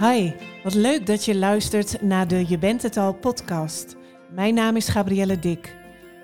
[0.00, 3.96] Hi, wat leuk dat je luistert naar de Je bent het al podcast.
[4.30, 5.76] Mijn naam is Gabrielle Dik.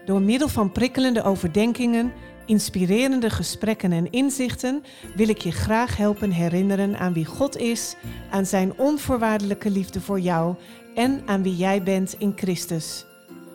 [0.05, 2.13] Door middel van prikkelende overdenkingen,
[2.47, 4.83] inspirerende gesprekken en inzichten
[5.17, 7.97] wil ik je graag helpen herinneren aan wie God is,
[8.31, 10.55] aan zijn onvoorwaardelijke liefde voor jou
[10.95, 13.05] en aan wie jij bent in Christus.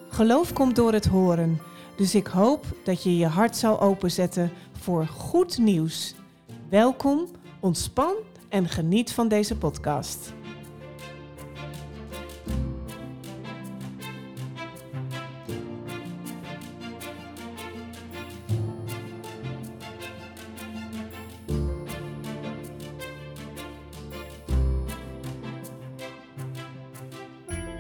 [0.10, 1.62] Geloof komt door het horen,
[1.98, 6.16] dus ik hoop dat je je hart zal openzetten voor goed nieuws.
[6.70, 7.28] Welkom,
[7.60, 8.16] ontspan
[8.50, 10.34] en geniet van deze podcast.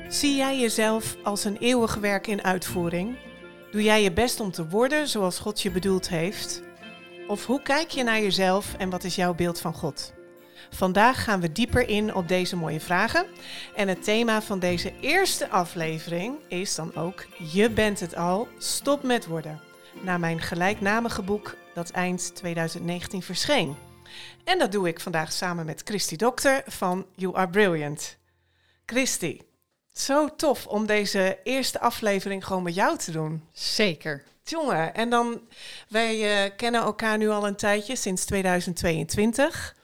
[0.09, 3.17] Zie jij jezelf als een eeuwig werk in uitvoering?
[3.71, 6.61] Doe jij je best om te worden zoals God je bedoeld heeft?
[7.27, 10.16] Of hoe kijk je naar jezelf en wat is jouw beeld van God?
[10.69, 13.25] Vandaag gaan we dieper in op deze mooie vragen.
[13.75, 19.03] En het thema van deze eerste aflevering is dan ook Je bent het al, stop
[19.03, 19.61] met worden.
[20.01, 23.75] Naar mijn gelijknamige boek dat eind 2019 verscheen.
[24.43, 28.17] En dat doe ik vandaag samen met Christy Dokter van You Are Brilliant.
[28.85, 29.39] Christy,
[29.93, 33.43] zo tof om deze eerste aflevering gewoon met jou te doen.
[33.51, 34.23] Zeker.
[34.43, 35.41] Jongen, en dan,
[35.89, 39.75] wij uh, kennen elkaar nu al een tijdje, sinds 2022.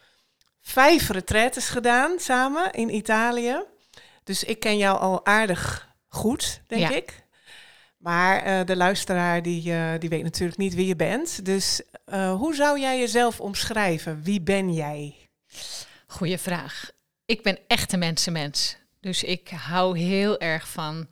[0.66, 3.64] Vijf retretes gedaan samen in Italië.
[4.24, 6.96] Dus ik ken jou al aardig goed, denk ja.
[6.96, 7.24] ik.
[7.98, 11.46] Maar uh, de luisteraar die, uh, die weet natuurlijk niet wie je bent.
[11.46, 14.24] Dus hoe zou jij jezelf omschrijven?
[14.24, 15.16] Wie ben jij?
[16.08, 16.92] Goeie vraag.
[17.26, 18.78] Ik ben echt een mensenmens.
[19.00, 21.08] Dus ik hou heel erg van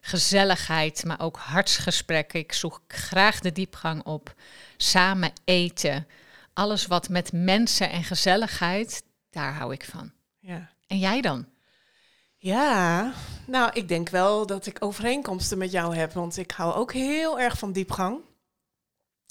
[0.00, 2.40] gezelligheid, maar ook hartsgesprekken.
[2.40, 4.34] Ik zoek graag de diepgang op.
[4.76, 6.06] Samen eten.
[6.56, 10.12] Alles wat met mensen en gezelligheid, daar hou ik van.
[10.38, 10.70] Ja.
[10.86, 11.48] En jij dan?
[12.36, 13.12] Ja,
[13.46, 17.40] nou, ik denk wel dat ik overeenkomsten met jou heb, want ik hou ook heel
[17.40, 18.20] erg van diepgang.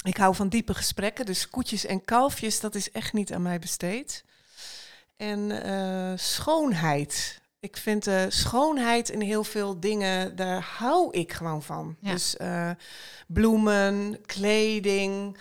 [0.03, 3.59] Ik hou van diepe gesprekken, dus koetjes en kalfjes, dat is echt niet aan mij
[3.59, 4.23] besteed.
[5.17, 7.41] En uh, schoonheid.
[7.59, 11.97] Ik vind de schoonheid in heel veel dingen, daar hou ik gewoon van.
[11.99, 12.11] Ja.
[12.11, 12.72] Dus uh,
[13.28, 15.38] bloemen, kleding,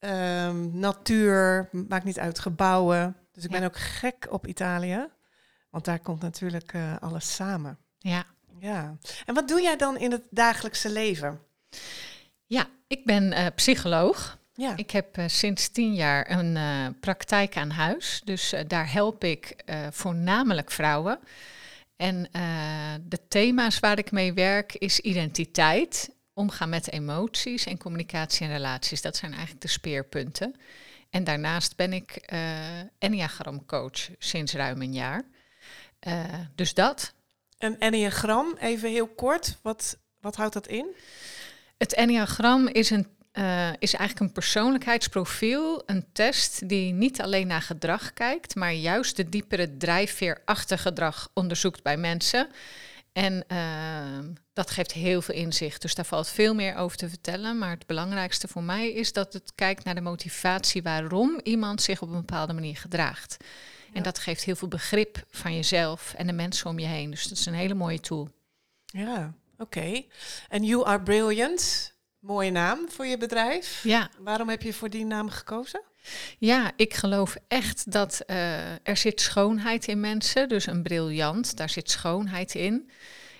[0.00, 3.16] um, natuur, maakt niet uit, gebouwen.
[3.32, 3.58] Dus ik ja.
[3.58, 5.08] ben ook gek op Italië,
[5.70, 7.78] want daar komt natuurlijk uh, alles samen.
[7.98, 8.24] Ja.
[8.58, 8.96] Ja.
[9.26, 11.40] En wat doe jij dan in het dagelijkse leven?
[12.46, 14.38] Ja, ik ben uh, psycholoog.
[14.52, 14.76] Ja.
[14.76, 16.58] Ik heb uh, sinds tien jaar een
[17.00, 18.20] praktijk aan huis.
[18.24, 21.18] Dus daar help ik voornamelijk vrouwen.
[21.96, 22.28] En
[23.02, 29.02] de thema's waar ik mee werk is identiteit, omgaan met emoties en communicatie en relaties.
[29.02, 30.54] Dat zijn eigenlijk de speerpunten.
[31.10, 32.40] En daarnaast ben ik uh,
[32.98, 35.22] Enneagram coach sinds ruim een jaar.
[36.06, 37.12] Uh, dus dat.
[37.58, 40.86] Een Enneagram, even heel kort, wat, wat houdt dat in?
[41.78, 47.62] Het Enneagram is, een, uh, is eigenlijk een persoonlijkheidsprofiel, een test die niet alleen naar
[47.62, 52.48] gedrag kijkt, maar juist de diepere drijfveer achter gedrag onderzoekt bij mensen.
[53.12, 55.82] En uh, dat geeft heel veel inzicht.
[55.82, 57.58] Dus daar valt veel meer over te vertellen.
[57.58, 62.02] Maar het belangrijkste voor mij is dat het kijkt naar de motivatie waarom iemand zich
[62.02, 63.36] op een bepaalde manier gedraagt.
[63.38, 63.94] Ja.
[63.94, 67.10] En dat geeft heel veel begrip van jezelf en de mensen om je heen.
[67.10, 68.28] Dus dat is een hele mooie tool.
[68.84, 69.78] Ja, oké.
[69.78, 70.08] Okay.
[70.48, 73.82] En You Are Brilliant, mooie naam voor je bedrijf.
[73.82, 74.10] Ja.
[74.18, 75.80] Waarom heb je voor die naam gekozen?
[76.38, 78.36] Ja, ik geloof echt dat uh,
[78.82, 80.48] er zit schoonheid in mensen.
[80.48, 82.90] Dus een briljant, daar zit schoonheid in.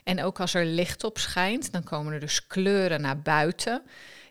[0.04, 3.82] En ook als er licht op schijnt, dan komen er dus kleuren naar buiten.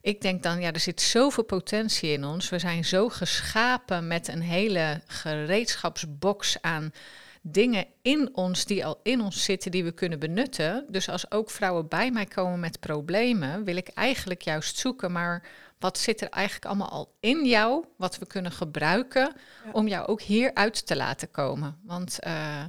[0.02, 2.50] Ik denk dan, ja, er zit zoveel potentie in ons.
[2.50, 6.92] We zijn zo geschapen met een hele gereedschapsbox aan
[7.42, 10.86] dingen in ons die al in ons zitten, die we kunnen benutten.
[10.88, 15.44] Dus als ook vrouwen bij mij komen met problemen, wil ik eigenlijk juist zoeken, maar
[15.80, 19.35] wat zit er eigenlijk allemaal al in jou, wat we kunnen gebruiken
[19.66, 19.72] ja.
[19.72, 21.79] om jou ook hieruit te laten komen?
[21.84, 22.64] Want uh,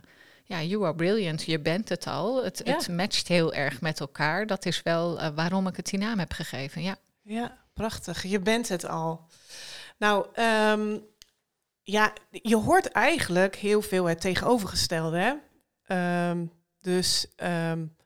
[0.44, 2.44] ja, you are brilliant, je bent het al.
[2.44, 2.74] Het, ja.
[2.74, 4.46] het matcht heel erg met elkaar.
[4.46, 6.96] Dat is wel uh, waarom ik het die naam heb gegeven, ja.
[7.22, 8.22] Ja, prachtig.
[8.22, 9.26] Je bent het al.
[9.98, 10.26] Nou,
[10.70, 11.06] um,
[11.82, 15.40] ja, je hoort eigenlijk heel veel het tegenovergestelde.
[15.86, 16.30] Hè?
[16.30, 17.96] Um, dus um,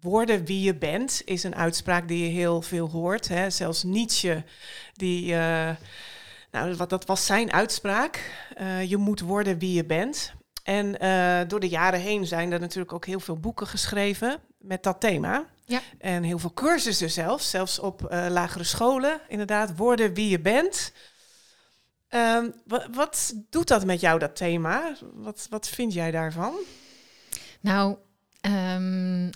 [0.00, 3.28] worden wie je bent is een uitspraak die je heel veel hoort.
[3.28, 3.50] Hè?
[3.50, 4.44] Zelfs Nietzsche,
[4.92, 5.70] die, uh,
[6.50, 8.32] nou, wat, dat was zijn uitspraak.
[8.60, 10.32] Uh, je moet worden wie je bent.
[10.62, 14.82] En uh, door de jaren heen zijn er natuurlijk ook heel veel boeken geschreven met
[14.82, 15.46] dat thema.
[15.64, 15.80] Ja.
[15.98, 19.20] En heel veel cursussen zelfs, zelfs op lagere scholen.
[19.28, 20.92] Inderdaad, worden wie je bent.
[22.08, 24.96] Ehm, wat, wat doet dat met jou, dat thema?
[25.14, 26.54] Wat, wat vind jij daarvan?
[27.60, 27.96] Nou,
[28.40, 29.30] ehm,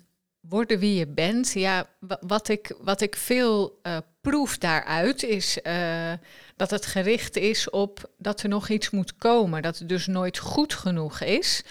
[0.49, 1.53] worden wie je bent.
[1.53, 1.89] Ja,
[2.21, 6.13] wat ik, wat ik veel uh, proef daaruit is uh,
[6.57, 9.63] dat het gericht is op dat er nog iets moet komen.
[9.63, 11.65] Dat het dus nooit goed genoeg is.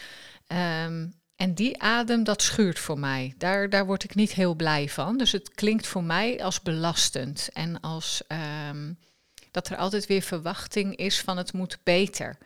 [0.47, 3.33] Um, en die adem, dat schuurt voor mij.
[3.37, 5.17] Daar, daar word ik niet heel blij van.
[5.17, 7.49] Dus het klinkt voor mij als belastend.
[7.53, 8.23] En als
[8.69, 8.97] um,
[9.51, 12.37] dat er altijd weer verwachting is van het moet beter.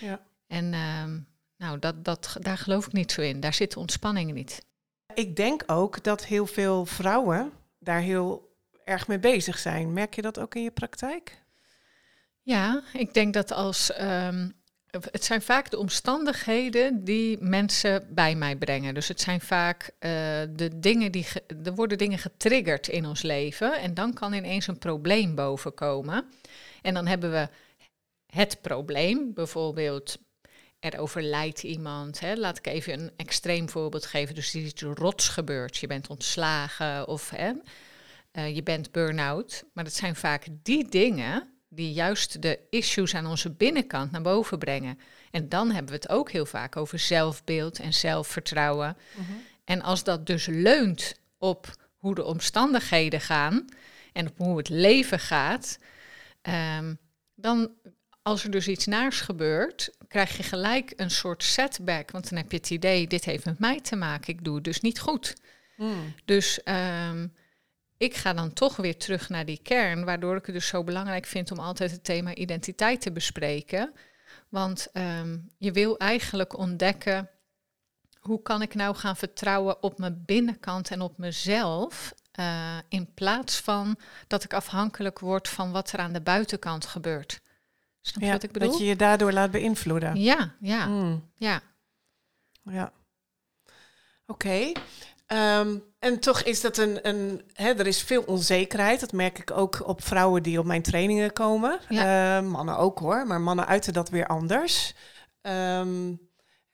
[0.00, 0.20] Ja.
[0.46, 1.26] En um,
[1.56, 3.40] nou, dat, dat, daar geloof ik niet zo in.
[3.40, 4.66] Daar zit ontspanning niet.
[5.14, 9.92] Ik denk ook dat heel veel vrouwen daar heel erg mee bezig zijn.
[9.92, 11.42] Merk je dat ook in je praktijk?
[12.42, 14.52] Ja, ik denk dat als um,
[14.90, 18.94] het zijn vaak de omstandigheden die mensen bij mij brengen.
[18.94, 20.10] Dus het zijn vaak uh,
[20.50, 21.26] de dingen die.
[21.64, 23.78] Er worden dingen getriggerd in ons leven.
[23.78, 26.24] En dan kan ineens een probleem bovenkomen.
[26.82, 27.48] En dan hebben we
[28.26, 30.18] het probleem, bijvoorbeeld.
[30.80, 32.20] Er overlijdt iemand.
[32.20, 32.34] Hè.
[32.34, 34.34] Laat ik even een extreem voorbeeld geven.
[34.34, 35.76] Dus er is iets rots gebeurd.
[35.76, 37.52] Je bent ontslagen of hè,
[38.32, 39.64] uh, je bent burn-out.
[39.72, 44.58] Maar dat zijn vaak die dingen die juist de issues aan onze binnenkant naar boven
[44.58, 44.98] brengen.
[45.30, 48.96] En dan hebben we het ook heel vaak over zelfbeeld en zelfvertrouwen.
[49.14, 49.32] Mhm.
[49.64, 53.64] En als dat dus leunt op hoe de omstandigheden gaan
[54.12, 55.78] en op hoe het leven gaat,
[56.42, 56.94] ehm,
[57.34, 57.70] dan
[58.22, 62.10] als er dus iets naars gebeurt, krijg je gelijk een soort setback.
[62.10, 64.64] Want dan heb je het idee, dit heeft met mij te maken, ik doe het
[64.64, 65.36] dus niet goed.
[65.76, 66.14] Mm.
[66.24, 67.34] Dus um,
[67.96, 71.26] ik ga dan toch weer terug naar die kern, waardoor ik het dus zo belangrijk
[71.26, 73.92] vind om altijd het thema identiteit te bespreken.
[74.48, 77.30] Want um, je wil eigenlijk ontdekken,
[78.20, 83.60] hoe kan ik nou gaan vertrouwen op mijn binnenkant en op mezelf, uh, in plaats
[83.60, 87.40] van dat ik afhankelijk word van wat er aan de buitenkant gebeurt.
[88.00, 88.70] Snap je wat ik bedoel?
[88.70, 90.16] Dat je je daardoor laat beïnvloeden.
[90.20, 91.30] Ja, ja, mm.
[91.34, 91.60] ja.
[92.62, 92.92] Ja.
[94.26, 94.72] Oké.
[95.26, 99.00] Ehm, en toch is dat een, een hè, er is veel onzekerheid.
[99.00, 101.80] Dat merk ik ook op vrouwen die op mijn trainingen komen.
[101.88, 104.94] Ehm, mannen ook hoor, maar mannen uiten dat weer anders.
[105.42, 106.27] Um,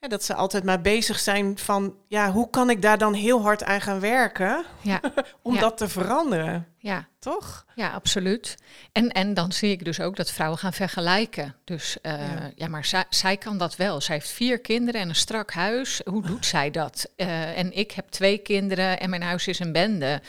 [0.07, 3.63] dat ze altijd maar bezig zijn van, ja, hoe kan ik daar dan heel hard
[3.63, 4.99] aan gaan werken ja.
[5.41, 6.67] om dat te veranderen?
[6.77, 7.07] Ja.
[7.19, 7.65] Toch?
[7.75, 8.55] Ja, absoluut.
[8.91, 11.55] En, en dan zie ik dus ook dat vrouwen gaan vergelijken.
[11.63, 12.13] Dus uh,
[12.55, 12.67] ja.
[12.67, 14.01] maar zij, zij kan dat wel.
[14.01, 16.01] Zij heeft vier kinderen en een strak huis.
[16.05, 17.09] Hoe doet zij dat?
[17.17, 20.21] Uh, en ik heb twee kinderen en mijn huis is een bende.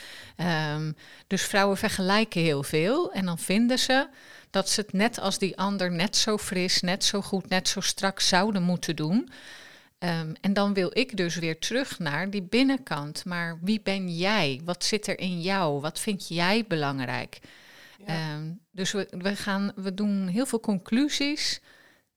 [0.75, 0.95] Um,
[1.27, 4.07] dus vrouwen vergelijken heel veel en dan vinden ze
[4.49, 7.79] dat ze het net als die ander net zo fris, net zo goed, net zo
[7.79, 9.29] strak zouden moeten doen.
[9.99, 13.25] Um, en dan wil ik dus weer terug naar die binnenkant.
[13.25, 14.61] Maar wie ben jij?
[14.65, 15.81] Wat zit er in jou?
[15.81, 17.39] Wat vind jij belangrijk?
[18.05, 18.33] Ja.
[18.33, 21.61] Um, dus we, we, gaan, we doen heel veel conclusies.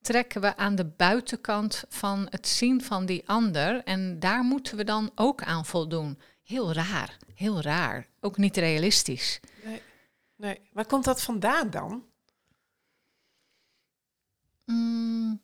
[0.00, 3.84] Trekken we aan de buitenkant van het zien van die ander.
[3.84, 6.18] En daar moeten we dan ook aan voldoen.
[6.42, 8.06] Heel raar, heel raar.
[8.20, 9.40] Ook niet realistisch.
[9.64, 9.82] Nee,
[10.36, 10.60] nee.
[10.72, 12.04] waar komt dat vandaan dan?
[14.64, 15.38] Mm,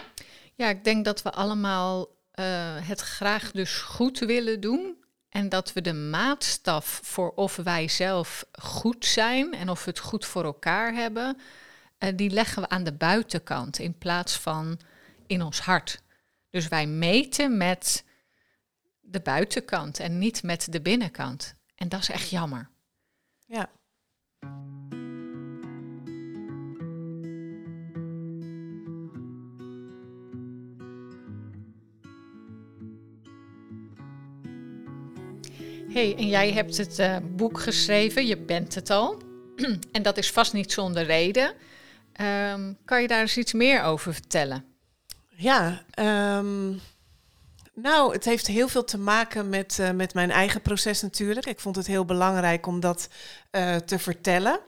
[0.55, 5.05] ja, ik denk dat we allemaal uh, het graag dus goed willen doen.
[5.29, 9.99] En dat we de maatstaf voor of wij zelf goed zijn en of we het
[9.99, 11.39] goed voor elkaar hebben,
[11.99, 14.81] uh, die leggen we aan de buitenkant in plaats van
[15.27, 16.03] in ons hart.
[16.51, 18.05] Dus wij meten met
[19.01, 21.55] de buitenkant en niet met de binnenkant.
[21.75, 22.71] En dat is echt jammer.
[23.47, 23.71] Ja.
[35.97, 39.19] Hey, en jij hebt het uh, boek geschreven, je bent het al.
[39.93, 41.55] en dat is vast niet zonder reden.
[42.21, 44.65] Um, kan je daar eens iets meer over vertellen?
[45.29, 45.85] Ja,
[46.39, 46.81] um,
[47.75, 51.47] nou, het heeft heel veel te maken met, uh, met mijn eigen proces natuurlijk.
[51.47, 53.09] Ik vond het heel belangrijk om dat
[53.53, 54.61] uh, te vertellen.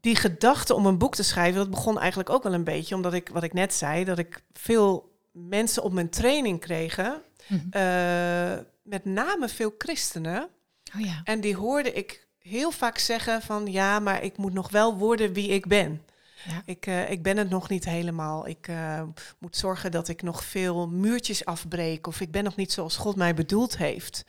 [0.00, 3.14] die gedachte om een boek te schrijven, dat begon eigenlijk ook wel een beetje omdat
[3.14, 7.22] ik, wat ik net zei, dat ik veel mensen op mijn training kregen.
[7.48, 10.48] Mm -hmm met name veel christenen.
[10.94, 11.20] Oh ja.
[11.24, 15.32] En die hoorde ik heel vaak zeggen van ja, maar ik moet nog wel worden
[15.32, 16.02] wie ik ben.
[16.48, 16.62] Ja.
[16.64, 18.48] Ik, uh, ik ben het nog niet helemaal.
[18.48, 19.02] Ik uh,
[19.38, 22.06] moet zorgen dat ik nog veel muurtjes afbreek.
[22.06, 24.24] Of ik ben nog niet zoals God mij bedoeld heeft.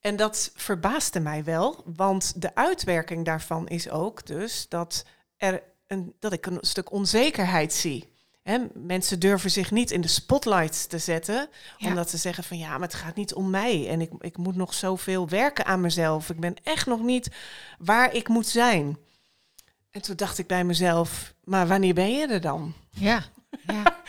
[0.00, 5.04] En dat verbaasde mij wel, want de uitwerking daarvan is ook dus dat,
[5.36, 8.13] er een, dat ik een stuk onzekerheid zie.
[8.44, 11.48] Hè, mensen durven zich niet in de spotlight te zetten,
[11.78, 14.56] omdat ze zeggen van ja, maar het gaat niet om mij en ik, ik moet
[14.56, 16.30] nog zoveel werken aan mezelf.
[16.30, 17.30] Ik ben echt nog niet
[17.78, 18.98] waar ik moet zijn.
[19.90, 22.74] En toen dacht ik bij mezelf, maar wanneer ben je er dan?
[22.90, 23.24] Ja,
[23.66, 23.82] ja.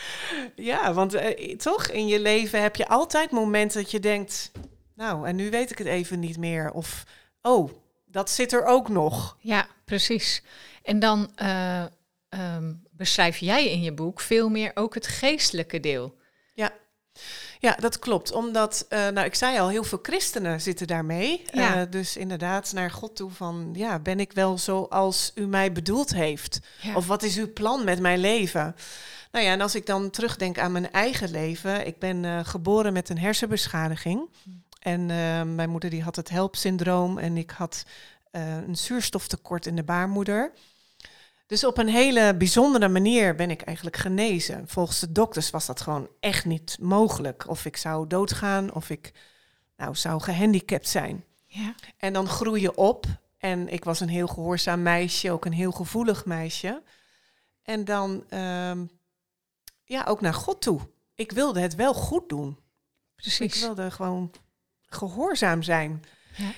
[0.56, 4.50] Ja, want eh, toch, in je leven heb je altijd momenten dat je denkt,
[4.94, 6.72] nou, en nu weet ik het even niet meer.
[6.72, 7.04] Of,
[7.42, 7.70] oh,
[8.06, 9.36] dat zit er ook nog.
[9.40, 10.42] ja precies.
[10.82, 11.84] En dan eh,
[12.28, 16.14] ehm, beschrijf jij in je boek veel meer ook het geestelijke deel.
[17.58, 18.32] Ja, dat klopt.
[18.32, 21.42] Omdat, eh, nou, ik zei al, heel veel christenen zitten daarmee.
[21.52, 21.80] Ja.
[21.80, 26.14] Eh, dus inderdaad naar God toe van, ja, ben ik wel zoals u mij bedoeld
[26.14, 26.60] heeft?
[26.82, 26.94] Ja.
[26.94, 28.76] Of wat is uw plan met mijn leven?
[29.32, 31.86] Nou ja, en als ik dan terugdenk aan mijn eigen leven.
[31.86, 34.28] Ik ben eh, geboren met een hersenbeschadiging.
[34.78, 37.84] En eh, mijn moeder die had het HELP-syndroom en ik had
[38.66, 40.52] een zuurstoftekort in de baarmoeder.
[41.46, 44.68] Dus op een hele bijzondere manier ben ik eigenlijk genezen.
[44.68, 47.48] Volgens de dokters was dat gewoon echt niet mogelijk.
[47.48, 49.12] Of ik zou doodgaan of ik
[49.76, 51.24] nou, zou gehandicapt zijn.
[51.46, 51.74] ja.
[51.96, 53.06] En dan groei je op.
[53.38, 56.82] En ik was een heel gehoorzaam meisje, ook een heel gevoelig meisje.
[57.62, 58.84] En dan ehm,
[59.84, 60.80] ja, ook naar God toe.
[61.14, 62.48] Ik wilde het wel goed doen.
[62.48, 63.60] Ik Precies.
[63.60, 64.30] wilde gewoon
[64.80, 66.04] gehoorzaam zijn.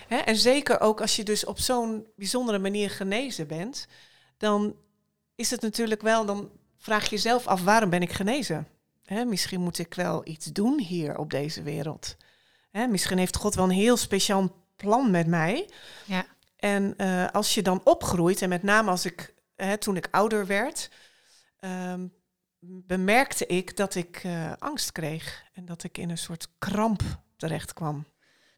[0.08, 0.24] Ja.
[0.24, 3.86] En zeker ook als je dus op zo'n bijzondere manier genezen bent,
[4.38, 4.76] dan
[5.34, 8.68] is het natuurlijk wel, dan vraag je jezelf af, waarom ben ik genezen?
[9.26, 12.16] Misschien moet ik wel iets doen hier op deze wereld.
[12.88, 15.68] Misschien heeft God wel een heel speciaal plan met mij.
[16.04, 16.26] Ja.
[16.56, 19.34] En eh, als je dan opgroeit, en met name als ik,
[19.78, 20.90] toen ik ouder werd,
[21.58, 22.06] ehm,
[22.60, 27.02] bemerkte ik dat ik eh, angst kreeg en dat ik in een soort kramp
[27.36, 28.06] terecht kwam.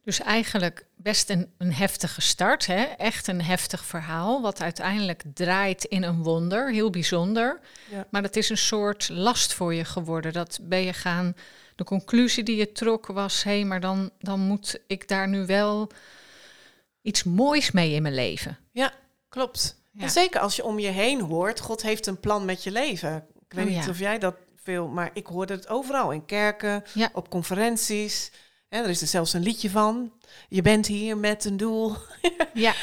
[0.05, 2.83] Dus eigenlijk best een, een heftige start, hè?
[2.83, 7.61] echt een heftig verhaal, wat uiteindelijk draait in een wonder, heel bijzonder.
[7.91, 8.07] Ja.
[8.11, 10.33] Maar dat is een soort last voor je geworden.
[10.33, 11.37] Dat ben je gaan,
[11.77, 15.91] de conclusie die je trok was, hé, maar dan, dan moet ik daar nu wel
[17.03, 18.59] iets moois mee in mijn leven.
[18.73, 18.93] Ja,
[19.29, 19.79] klopt.
[19.93, 20.03] Ja.
[20.03, 23.27] En zeker als je om je heen hoort, God heeft een plan met je leven.
[23.49, 26.83] Ik weet Oh, niet of jij dat veel, maar ik hoorde het overal in kerken,
[27.13, 28.31] op conferenties.
[28.71, 30.13] Hè, er is er zelfs een liedje van.
[30.49, 31.95] Je bent hier met een doel.
[32.55, 32.75] Ja,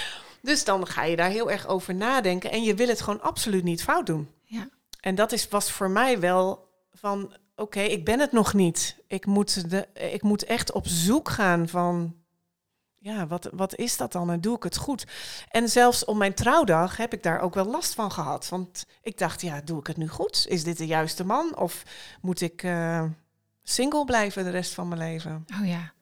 [0.42, 3.64] Dus dan ga je daar heel erg over nadenken en je wil het gewoon absoluut
[3.64, 4.30] niet fout doen.
[4.44, 8.96] ja, En dat is, was voor mij wel van, oké, ik ben het nog niet.
[9.08, 12.16] Ik moet, de, ik moet echt op zoek gaan van,
[12.98, 15.06] ja, wat, wat is dat dan en doe ik het goed?
[15.50, 18.50] En zelfs op mijn trouwdag heb ik daar ook wel last van gehad.
[18.50, 20.46] Want ik dacht, ja, doe ik het nu goed?
[20.50, 21.58] Is dit de juiste man?
[21.58, 21.84] Of
[22.22, 23.04] moet ik eh,
[23.70, 25.46] single blijven de rest van mijn leven?
[25.62, 25.94] oh ja.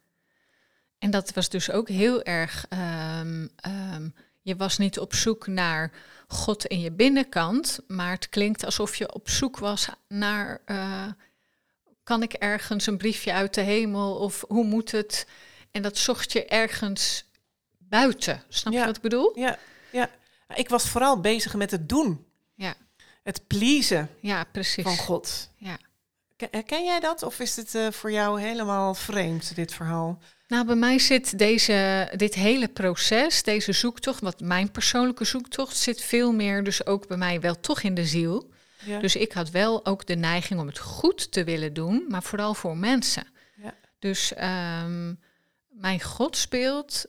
[1.00, 2.66] En dat was dus ook heel erg.
[2.70, 4.10] ehm, ehm,
[4.42, 5.92] je was niet op zoek naar
[6.28, 10.62] God in je binnenkant, maar het klinkt alsof je op zoek was naar.
[10.66, 11.08] eh,
[12.04, 15.28] kan ik ergens een briefje uit de hemel of hoe moet het?
[15.72, 17.26] En dat zocht je ergens
[17.78, 18.44] buiten.
[18.50, 19.40] Snap je wat ik bedoel?
[19.40, 19.58] Ja,
[19.92, 20.10] ja.
[20.56, 22.26] Ik was vooral bezig met het doen.
[22.56, 22.74] Ja.
[23.24, 24.84] Het pleasen Ja, precies.
[24.84, 25.50] van God.
[25.58, 25.78] Ja.
[26.36, 27.24] Ken- Herken jij dat?
[27.24, 30.20] Of is dit eh, voor jou helemaal vreemd, dit verhaal?
[30.48, 36.02] Nou, bij mij zit deze, dit hele proces, deze zoektocht, wat mijn persoonlijke zoektocht, zit
[36.02, 38.54] veel meer dus ook bij mij wel toch in de ziel.
[38.86, 39.00] Ja.
[39.00, 42.54] Dus ik had wel ook de neiging om het goed te willen doen, maar vooral
[42.54, 43.28] voor mensen.
[43.56, 43.74] Ja.
[44.00, 45.14] Dus ehm,
[45.70, 47.06] mijn God speelt,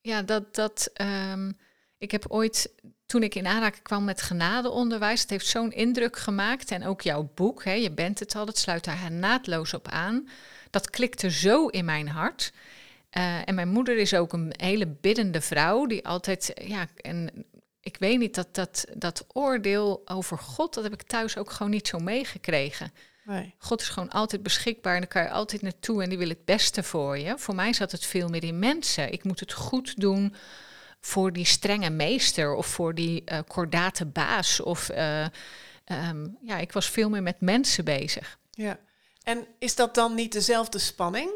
[0.00, 1.52] ja, dat, dat ehm,
[1.98, 2.72] ik heb ooit,
[3.06, 6.70] toen ik in aanraking kwam met genadeonderwijs, het heeft zo'n indruk gemaakt.
[6.70, 10.28] En ook jouw boek, hè, je bent het al, het sluit daar naadloos op aan.
[10.70, 12.52] Dat klikte zo in mijn hart.
[13.10, 17.46] Eh, en mijn moeder is ook een hele biddende vrouw, die altijd, ja, en
[17.80, 21.72] ik weet niet, dat, dat, dat oordeel over God, dat heb ik thuis ook gewoon
[21.72, 22.92] niet zo meegekregen.
[23.24, 23.54] Nee.
[23.58, 26.44] God is gewoon altijd beschikbaar en daar kan je altijd naartoe en die wil het
[26.44, 27.38] beste voor je.
[27.38, 29.12] Voor mij zat het veel meer in mensen.
[29.12, 30.34] Ik moet het goed doen
[31.04, 34.60] voor die strenge meester of voor die eh kordate baas.
[34.60, 35.24] Of eh,
[35.84, 38.38] ehm, ja, ik was veel meer met mensen bezig.
[38.50, 38.78] Ja.
[39.22, 41.30] En is dat dan niet dezelfde spanning?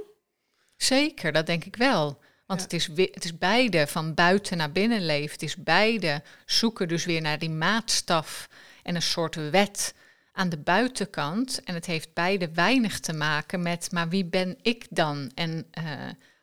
[0.76, 2.20] Zeker, dat denk ik wel.
[2.46, 2.66] Want Ja.
[2.66, 5.32] het, is het is beide van buiten naar binnen leven.
[5.32, 8.48] Het is beide zoeken dus weer naar die maatstaf
[8.82, 9.94] en een soort wet
[10.32, 11.60] aan de buitenkant.
[11.64, 15.30] En het heeft beide weinig te maken met, maar wie ben ik dan?
[15.34, 15.84] En eh,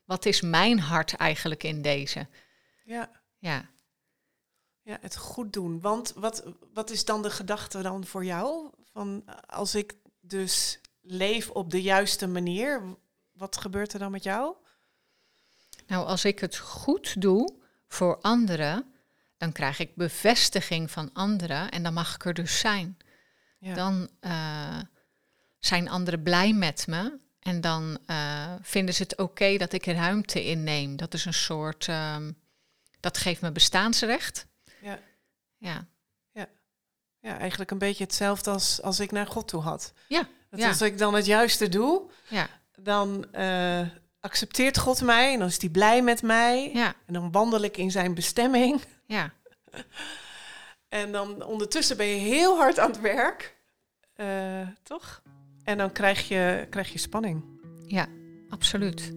[0.05, 2.27] wat is mijn hart eigenlijk in deze?
[2.86, 3.12] Ja.
[3.38, 3.70] Ja,
[4.82, 5.82] Ja, het goed doen.
[5.82, 8.70] Want wat, wat is dan de gedachte dan voor jou?
[8.84, 12.82] Van als ik dus leef op de juiste manier,
[13.32, 14.56] wat gebeurt er dan met jou?
[15.88, 17.54] nou als ik het goed doe
[17.88, 18.94] voor anderen,
[19.38, 22.98] dan krijg ik bevestiging van anderen en dan mag ik er dus zijn.
[23.60, 23.74] Ja.
[23.74, 24.80] dan eh,
[25.60, 27.20] zijn anderen blij met me.
[27.39, 30.96] En dan eh, vinden ze het oké dat ik ruimte inneem.
[30.96, 32.32] Dat is een soort, ehm,
[33.06, 34.46] dat geeft me bestaansrecht.
[34.82, 35.00] Ja.
[35.58, 35.88] Ja,
[37.20, 39.94] ja, eigenlijk een beetje hetzelfde als als ik naar God toe had.
[40.08, 40.68] Ja, Dat ja.
[40.68, 42.48] als ik dan het juiste doe, Ja,
[42.80, 43.82] dan eh,
[44.20, 46.72] accepteert God mij en dan is hij blij met mij.
[46.74, 48.82] ja, En dan wandel ik in zijn bestemming.
[49.06, 49.32] ja.
[50.90, 53.56] En dan ondertussen ben je heel hard aan het werk.
[54.14, 55.22] Eh, toch?
[55.64, 57.44] En dan krijg je, krijg je spanning.
[57.86, 58.08] Ja,
[58.50, 59.12] absoluut.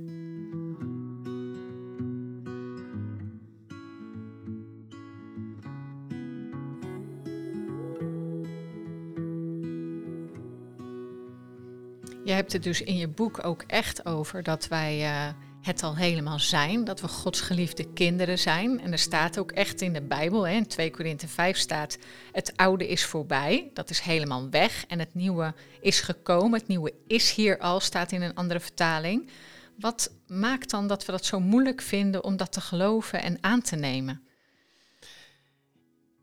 [12.39, 15.29] Hebt het dus in je boek ook echt over dat wij eh,
[15.63, 18.81] het al helemaal zijn, dat we Gods geliefde kinderen zijn.
[18.81, 21.99] En er staat ook echt in de Bijbel, hè, in 2 Korinthe 5 staat,
[22.33, 26.95] het oude is voorbij, dat is helemaal weg en het nieuwe is gekomen, het nieuwe
[27.07, 29.31] is hier al, staat in een andere vertaling.
[29.79, 33.63] Wat maakt dan dat we dat zo moeilijk vinden om dat te geloven en aan
[33.63, 34.23] te nemen?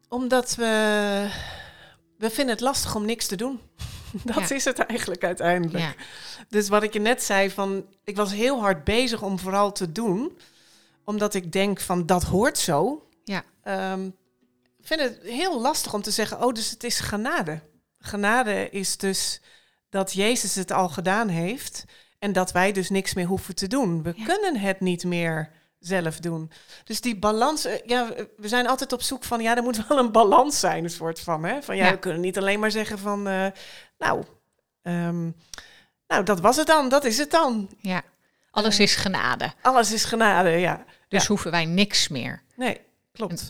[0.09, 1.29] Omdat we...
[2.17, 3.59] We vinden het lastig om niks te doen.
[4.23, 4.55] Dat Ja.
[4.55, 5.83] is het eigenlijk uiteindelijk.
[5.83, 5.93] Ja,
[6.49, 9.91] Dus wat ik je net zei, van, ik was heel hard bezig om vooral te
[9.91, 10.37] doen.
[11.03, 13.07] Omdat ik denk van, dat hoort zo.
[13.23, 14.05] ja, Ehm,
[14.79, 17.59] ik vind het heel lastig om te zeggen, oh, dus het is genade.
[17.99, 19.41] Genade is dus
[19.89, 21.83] dat Jezus het al gedaan heeft
[22.19, 24.03] en dat wij dus niks meer hoeven te doen.
[24.03, 24.23] We Ja.
[24.25, 26.51] kunnen het niet meer zelf doen.
[26.83, 29.97] Dus die balans, eh, ja, we zijn altijd op zoek van, ja, er moet wel
[29.97, 31.61] een balans zijn, een soort van, hè?
[31.61, 31.91] Van ja, Ja.
[31.91, 33.47] we kunnen niet alleen maar zeggen van, eh,
[33.97, 34.23] nou,
[34.81, 35.23] ehm,
[36.07, 37.69] nou, dat was het dan, dat is het dan.
[37.79, 38.01] ja.
[38.51, 40.85] Alles is genade, Alles is genade, ja.
[41.07, 41.27] dus Ja.
[41.27, 42.41] hoeven wij niks meer.
[42.55, 43.49] Nee, klopt.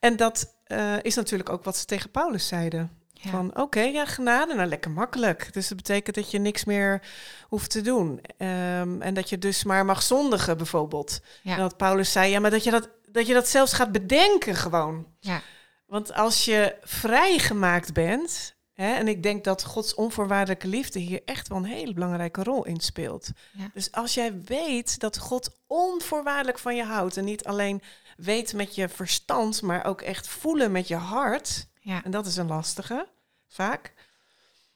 [0.00, 2.98] En dat eh, is natuurlijk ook wat ze tegen Paulus zeiden.
[3.12, 3.30] Ja.
[3.30, 5.52] Van oké, ja, genade, nou lekker makkelijk.
[5.52, 7.02] Dus dat betekent dat je niks meer
[7.48, 8.20] hoeft te doen.
[8.38, 11.20] Ehm, en dat je dus maar mag zondigen, bijvoorbeeld.
[11.42, 11.52] Ja.
[11.52, 14.54] En dat Paulus zei, ja, maar dat je dat, dat je dat zelfs gaat bedenken
[14.54, 15.06] gewoon.
[15.20, 15.40] Ja.
[15.86, 18.54] Want als je vrijgemaakt bent,
[18.88, 22.80] en ik denk dat Gods onvoorwaardelijke liefde hier echt wel een hele belangrijke rol in
[22.80, 23.30] speelt.
[23.52, 23.70] Ja.
[23.74, 27.82] Dus als jij weet dat God onvoorwaardelijk van je houdt en niet alleen
[28.16, 32.04] weet met je verstand, maar ook echt voelen met je hart, Ja.
[32.04, 33.08] en dat is een lastige,
[33.48, 33.94] vaak,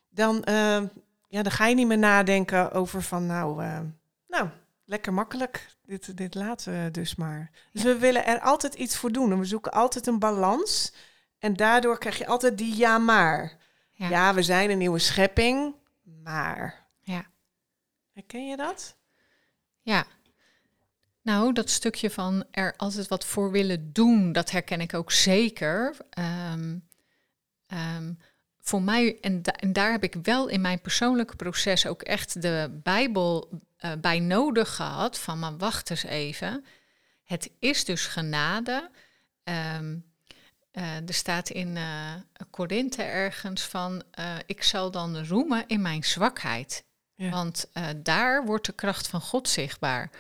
[0.08, 0.82] dan, eh,
[1.28, 3.80] ja, dan ga je niet meer nadenken over van, nou, eh,
[4.28, 4.48] nou
[4.84, 7.50] lekker makkelijk, dit, dit laten we dus maar.
[7.72, 10.92] Dus we willen er altijd iets voor doen en we zoeken altijd een balans.
[11.38, 13.56] En daardoor krijg je altijd die ja maar.
[14.04, 14.10] Ja.
[14.10, 15.74] Ja, we zijn een nieuwe schepping,
[16.22, 16.86] maar.
[17.00, 17.26] Ja.
[18.12, 18.96] Herken je dat?
[19.82, 20.06] Ja.
[21.22, 25.96] Nou, dat stukje van er altijd wat voor willen doen, dat herken ik ook zeker.
[26.10, 26.78] Ehm,
[27.66, 28.12] ehm,
[28.60, 32.42] voor mij, en, da- en daar heb ik wel in mijn persoonlijke proces ook echt
[32.42, 35.18] de Bijbel eh, bij nodig gehad.
[35.18, 36.64] Van, maar wacht eens even.
[37.24, 38.90] Het is dus genade.
[39.44, 39.96] Ehm,
[40.74, 42.14] eh, er staat in eh
[42.50, 46.84] Korinthe ergens van, eh, ik zal dan roemen in mijn zwakheid.
[47.14, 47.30] Ja.
[47.30, 50.10] Want daar wordt de kracht van God zichtbaar.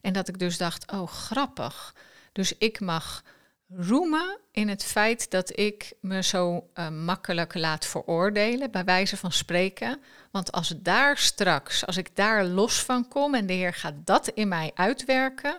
[0.00, 1.94] En dat ik dus dacht, oh grappig.
[2.32, 3.22] Dus ik mag
[3.68, 10.02] roemen in het feit dat ik me zo makkelijk laat veroordelen, bij wijze van spreken.
[10.30, 14.28] Want als daar straks, als ik daar los van kom en de Heer gaat dat
[14.28, 15.58] in mij uitwerken,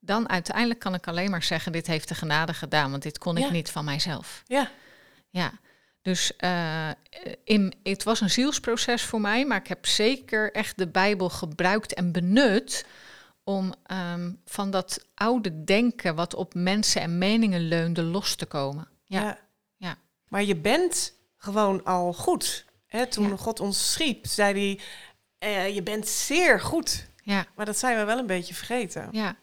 [0.00, 3.36] dan uiteindelijk kan ik alleen maar zeggen, dit heeft de genade gedaan, want dit kon
[3.36, 3.46] Ja.
[3.46, 4.42] ik niet van mijzelf.
[4.46, 4.70] Ja,
[5.30, 5.52] Ja,
[6.02, 6.88] dus eh,
[7.44, 11.94] in, het was een zielsproces voor mij, maar ik heb zeker echt de Bijbel gebruikt
[11.94, 12.86] en benut
[13.44, 18.88] om ehm, van dat oude denken wat op mensen en meningen leunde los te komen.
[19.04, 19.38] Ja, ja.
[19.76, 19.96] ja.
[20.28, 22.64] Maar je bent gewoon al goed.
[22.86, 23.36] Hè, toen Ja.
[23.36, 24.80] God ons schiep, zei hij,
[25.38, 27.06] eh, je bent zeer goed.
[27.22, 29.08] ja, Maar dat zijn we wel een beetje vergeten.
[29.10, 29.36] ja.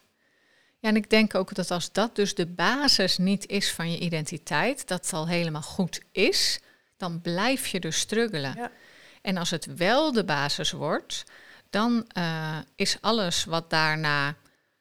[0.87, 4.87] En ik denk ook dat als dat dus de basis niet is van je identiteit,
[4.87, 6.59] dat het al helemaal goed is,
[6.97, 8.53] dan blijf je dus struggelen.
[8.55, 8.71] Ja.
[9.21, 11.23] En als het wel de basis wordt,
[11.69, 14.35] dan eh, is alles wat daarna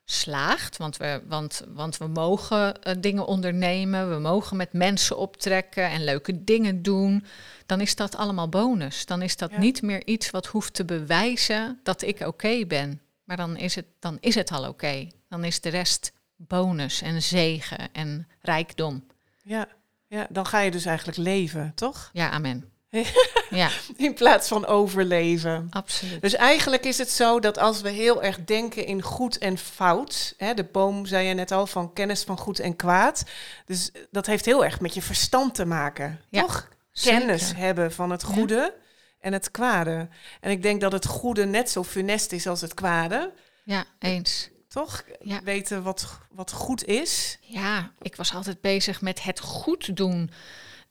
[0.04, 5.90] slaagt, want we, want, want we mogen eh, dingen ondernemen, we mogen met mensen optrekken
[5.90, 7.24] en leuke dingen doen,
[7.66, 9.06] dan is dat allemaal bonus.
[9.06, 9.58] Dan is dat Ja.
[9.58, 13.00] niet meer iets wat hoeft te bewijzen dat ik oké ben.
[13.26, 15.08] Maar dan is het, dan is het al oké.
[15.28, 19.06] Dan is de rest bonus en zegen en rijkdom.
[19.42, 19.68] Ja.
[20.06, 22.10] ja, dan ga je dus eigenlijk leven, toch?
[22.12, 22.70] Ja, amen.
[23.50, 25.66] ja, In plaats van overleven.
[25.70, 26.22] absoluut.
[26.22, 30.34] Dus eigenlijk is het zo dat als we heel erg denken in goed en fout,
[30.36, 33.24] hè, de boom zei je net al van kennis van goed en kwaad,
[33.64, 36.68] dus dat heeft heel erg met je verstand te maken, Ja, toch?
[37.02, 38.74] Kennis hebben van het goede
[39.26, 40.08] en het kwade.
[40.40, 43.32] En ik denk dat het goede net zo funest is als het kwade,
[43.64, 44.48] Ja, eens.
[44.68, 45.04] toch?
[45.20, 45.42] Ja.
[45.42, 47.38] Weten wat, wat goed is.
[47.40, 50.30] Ja, ik was altijd bezig met het goed doen.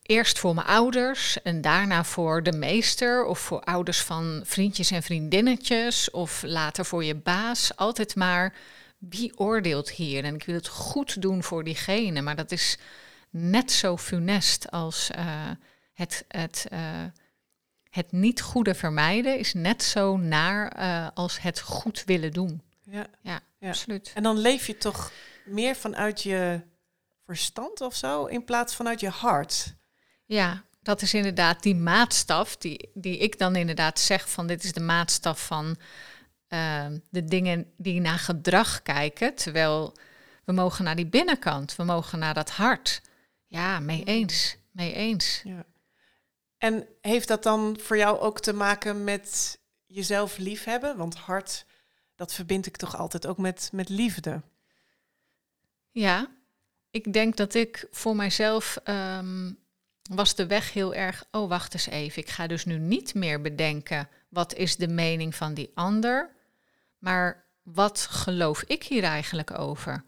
[0.01, 5.03] eerst voor mijn ouders en daarna voor de meester of voor ouders van vriendjes en
[5.03, 7.75] vriendinnetjes of later voor je baas.
[7.75, 8.53] Altijd maar
[8.97, 10.23] wie oordeelt hier?
[10.23, 12.77] En ik wil het goed doen voor diegene, maar dat is
[13.29, 15.25] net zo funest als uh,
[15.93, 16.79] het, het, uh,
[17.95, 22.61] het niet goede vermijden, is net zo naar uh, als het goed willen doen.
[22.83, 23.05] Ja.
[23.21, 23.67] Ja, Ja.
[23.69, 24.11] absoluut.
[24.15, 25.11] En dan leef je toch
[25.45, 26.61] meer vanuit je
[27.25, 29.75] verstand of zo, in plaats vanuit je hart.
[30.25, 34.73] Ja, dat is inderdaad die maatstaf die, die ik dan inderdaad zeg van dit is
[34.73, 35.77] de maatstaf van
[36.49, 39.97] uh, de dingen die naar gedrag kijken, terwijl
[40.45, 43.01] we mogen naar die binnenkant, we mogen naar dat hart.
[43.47, 45.41] Ja, mee eens, mee eens.
[45.43, 45.65] Ja.
[46.57, 50.97] En heeft dat dan voor jou ook te maken met jezelf liefhebben?
[50.97, 51.65] Want hart,
[52.15, 54.41] dat verbind ik toch altijd ook met, met liefde.
[55.91, 56.27] Ja,
[56.89, 59.59] ik denk dat ik voor mijzelf um,
[60.09, 61.25] was de weg heel erg.
[61.31, 62.21] Oh, wacht eens even.
[62.21, 66.35] Ik ga dus nu niet meer bedenken wat is de mening van die ander,
[66.97, 70.03] maar wat geloof ik hier eigenlijk over?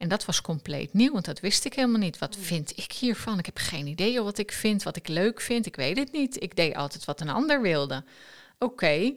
[0.00, 2.18] En dat was compleet nieuw, want dat wist ik helemaal niet.
[2.18, 3.38] Wat vind ik hiervan?
[3.38, 5.66] Ik heb geen idee wat ik vind, wat ik leuk vind.
[5.66, 6.42] Ik weet het niet.
[6.42, 8.04] Ik deed altijd wat een ander wilde.
[8.58, 9.16] Oké, okay,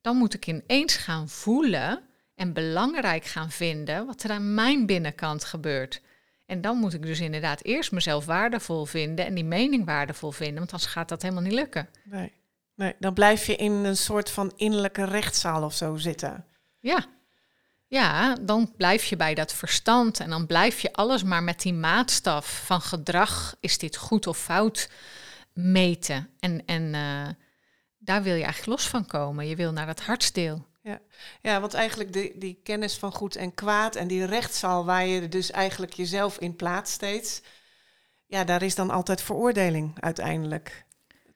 [0.00, 2.00] dan moet ik ineens gaan voelen
[2.34, 6.00] en belangrijk gaan vinden wat er aan mijn binnenkant gebeurt.
[6.46, 10.58] En dan moet ik dus inderdaad eerst mezelf waardevol vinden en die mening waardevol vinden,
[10.58, 11.88] want anders gaat dat helemaal niet lukken.
[12.04, 12.32] Nee,
[12.74, 16.44] nee dan blijf je in een soort van innerlijke rechtszaal of zo zitten.
[16.78, 17.06] Ja.
[17.90, 21.72] Ja, dan blijf je bij dat verstand en dan blijf je alles maar met die
[21.72, 24.90] maatstaf van gedrag, is dit goed of fout,
[25.52, 26.30] meten.
[26.38, 27.28] En, en uh,
[27.98, 29.46] daar wil je eigenlijk los van komen.
[29.46, 30.66] Je wil naar het hartsdeel.
[30.82, 31.00] Ja,
[31.42, 35.28] ja want eigenlijk die, die kennis van goed en kwaad en die rechtszaal waar je
[35.28, 37.42] dus eigenlijk jezelf in plaatst steeds,
[38.26, 40.84] ja, daar is dan altijd veroordeling uiteindelijk.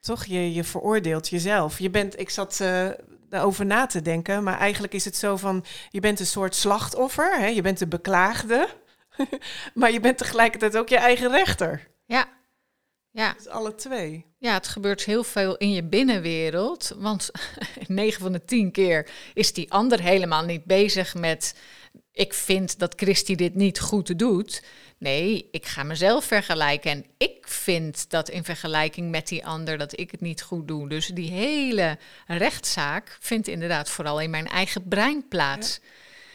[0.01, 0.25] Toch?
[0.25, 1.79] Je, je veroordeelt jezelf.
[1.79, 2.91] Je bent, ik zat uh,
[3.35, 7.39] daarover na te denken, maar eigenlijk is het zo van, je bent een soort slachtoffer,
[7.39, 7.47] hè?
[7.47, 8.69] je bent de beklaagde,
[9.75, 11.89] maar je bent tegelijkertijd ook je eigen rechter.
[12.05, 12.29] Ja.
[13.11, 13.33] Ja.
[13.33, 14.27] Dus alle twee.
[14.39, 16.95] Ja, het gebeurt heel veel in je binnenwereld.
[16.99, 17.31] Want
[17.87, 21.57] 9 van de 10 keer is die ander helemaal niet bezig met.
[22.13, 24.63] Ik vind dat Christy dit niet goed doet.
[24.99, 26.91] Nee, ik ga mezelf vergelijken.
[26.91, 30.89] En ik vind dat in vergelijking met die ander dat ik het niet goed doe.
[30.89, 35.81] Dus die hele rechtszaak vindt inderdaad vooral in mijn eigen brein plaats.
[35.83, 35.89] Ja.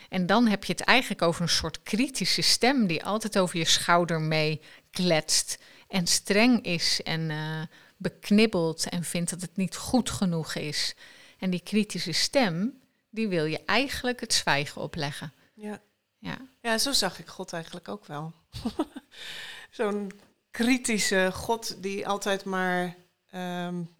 [0.09, 3.65] En dan heb je het eigenlijk over een soort kritische stem die altijd over je
[3.65, 7.61] schouder mee kletst en streng is en uh,
[7.97, 10.95] beknibbelt en vindt dat het niet goed genoeg is.
[11.39, 15.33] En die kritische stem, die wil je eigenlijk het zwijgen opleggen.
[15.53, 15.81] Ja.
[16.19, 18.33] Ja, ja zo zag ik God eigenlijk ook wel.
[19.69, 20.11] Zo'n
[20.51, 22.95] kritische God die altijd maar
[23.33, 23.95] um,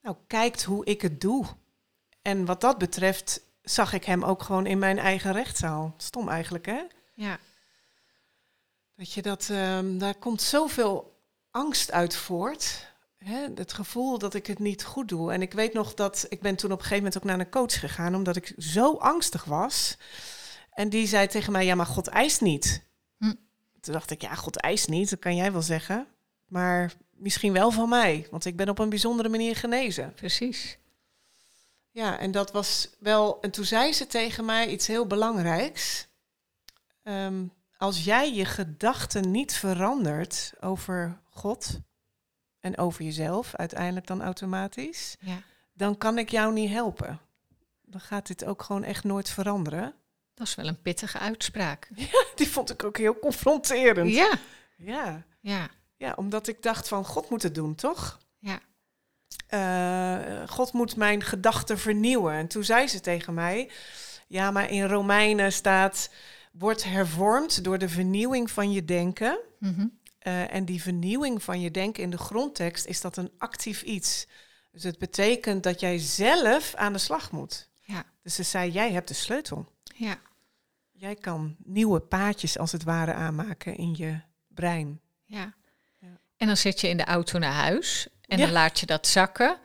[0.00, 1.46] nou, kijkt hoe ik het doe.
[2.22, 5.94] En wat dat betreft zag ik hem ook gewoon in mijn eigen rechtszaal.
[5.96, 6.82] Stom eigenlijk, hè?
[7.14, 7.38] Ja.
[8.94, 11.20] Dat je dat, um, daar komt zoveel
[11.50, 12.92] angst uit voort.
[13.24, 13.48] Hè?
[13.54, 15.32] Het gevoel dat ik het niet goed doe.
[15.32, 17.50] En ik weet nog dat ik ben toen op een gegeven moment ook naar een
[17.50, 19.96] coach gegaan, omdat ik zo angstig was.
[20.72, 22.82] En die zei tegen mij, ja, maar God eist niet.
[23.18, 23.34] Hm.
[23.80, 26.06] Toen dacht ik, ja, God eist niet, dat kan jij wel zeggen.
[26.46, 30.14] Maar misschien wel van mij, want ik ben op een bijzondere manier genezen.
[30.14, 30.78] Precies.
[31.90, 33.40] Ja, en dat was wel.
[33.40, 36.06] En toen zei ze tegen mij iets heel belangrijks.
[37.02, 41.80] Um, als jij je gedachten niet verandert over God
[42.64, 45.42] en over jezelf, uiteindelijk dan automatisch, ja.
[45.72, 47.20] dan kan ik jou niet helpen.
[47.82, 49.94] Dan gaat dit ook gewoon echt nooit veranderen.
[50.34, 51.88] Dat is wel een pittige uitspraak.
[51.94, 54.12] Ja, die vond ik ook heel confronterend.
[54.12, 54.32] Ja.
[54.76, 55.22] Ja.
[55.40, 55.68] Ja.
[55.96, 58.18] Ja, omdat ik dacht van God moet het doen, toch?
[58.38, 58.60] Ja.
[59.50, 62.34] Uh, God moet mijn gedachten vernieuwen.
[62.34, 63.70] En toen zei ze tegen mij,
[64.26, 66.10] ja, maar in Romeinen staat
[66.52, 69.38] wordt hervormd door de vernieuwing van je denken.
[69.58, 69.98] Mm -hmm.
[70.26, 74.26] Uh, en die vernieuwing van je denken in de grondtekst is dat een actief iets.
[74.72, 77.68] Dus het betekent dat jij zelf aan de slag moet.
[77.82, 78.04] Ja.
[78.22, 79.72] Dus ze zei, jij hebt de sleutel.
[79.94, 80.16] Ja.
[80.92, 85.00] Jij kan nieuwe paadjes als het ware aanmaken in je brein.
[85.24, 85.54] Ja.
[85.98, 86.20] Ja.
[86.36, 88.44] En dan zit je in de auto naar huis en Ja.
[88.44, 89.58] dan laat je dat zakken.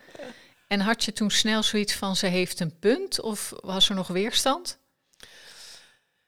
[0.67, 4.07] En had je toen snel zoiets van ze heeft een punt of was er nog
[4.07, 4.79] weerstand?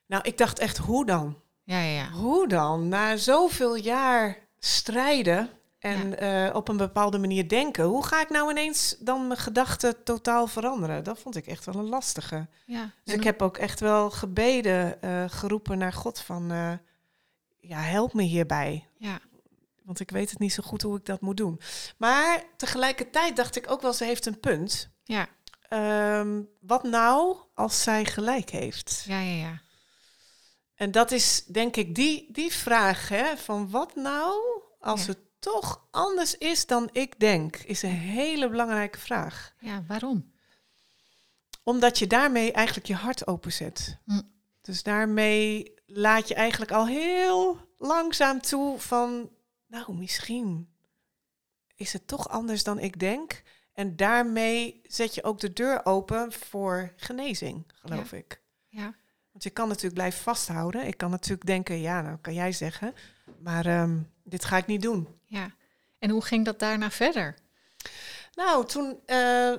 [0.05, 1.41] Nou, ik dacht echt, hoe dan?
[1.71, 2.10] Ja, ja, ja.
[2.10, 2.88] Hoe dan?
[2.88, 8.49] Na zoveel jaar strijden en eh, op een bepaalde manier denken, hoe ga ik nou
[8.51, 11.03] ineens dan mijn gedachten totaal veranderen?
[11.03, 12.47] Dat vond ik echt wel een lastige.
[12.65, 12.89] ja.
[13.03, 16.71] Dus En ik heb ook echt wel gebeden, eh, geroepen naar God van, eh,
[17.60, 18.88] ja, help me hierbij.
[18.97, 19.19] Ja,
[19.84, 21.60] Want ik weet het niet zo goed hoe ik dat moet doen.
[21.97, 24.89] Maar tegelijkertijd dacht ik ook wel, ze heeft een punt.
[25.03, 25.27] Ja,
[25.69, 29.03] Ehm, wat nou als zij gelijk heeft?
[29.07, 29.62] ja, ja, ja.
[30.81, 35.07] En dat is denk ik die, die vraag, hè, van wat nou als Ja.
[35.07, 39.53] het toch anders is dan ik denk, is een hele belangrijke vraag.
[39.59, 40.31] Ja, waarom?
[41.63, 43.99] Omdat je daarmee eigenlijk je hart openzet.
[44.05, 44.21] Hm.
[44.61, 49.29] Dus daarmee laat je eigenlijk al heel langzaam toe van,
[49.67, 50.73] nou misschien
[51.75, 53.43] is het toch anders dan ik denk.
[53.73, 58.41] En daarmee zet je ook de deur open voor genezing, geloof ik.
[58.67, 58.95] Ja,
[59.41, 60.88] Want je kan natuurlijk blijven vasthouden.
[60.88, 62.93] Ik kan natuurlijk denken, ja, nou kan jij zeggen.
[63.39, 65.08] Maar ehm, dit ga ik niet doen.
[65.25, 65.51] ja.
[65.99, 67.36] En hoe ging dat daarna verder?
[68.36, 69.54] Nou, toen eh,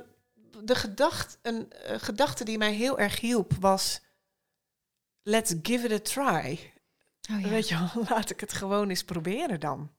[0.65, 4.01] de gedacht, een eh, gedachte die mij heel erg hielp was...
[5.23, 6.73] Let's give it a try.
[7.31, 7.49] Oh, ja.
[7.49, 9.91] Weet je wel, laat ik het gewoon eens proberen dan.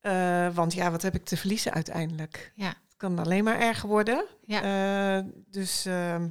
[0.00, 2.52] Eh, want ja, wat heb ik te verliezen uiteindelijk?
[2.54, 4.24] Ja, Het kan alleen maar erger worden.
[4.46, 6.28] ja, dus ehm,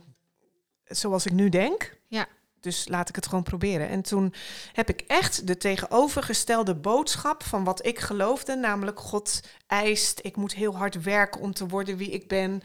[0.84, 1.98] zoals ik nu denk.
[2.08, 2.28] Ja.
[2.64, 3.88] Dus laat ik het gewoon proberen.
[3.88, 4.34] En toen
[4.74, 10.54] heb ik echt de tegenovergestelde boodschap van wat ik geloofde, namelijk God eist, ik moet
[10.54, 12.62] heel hard werken om te worden wie ik ben.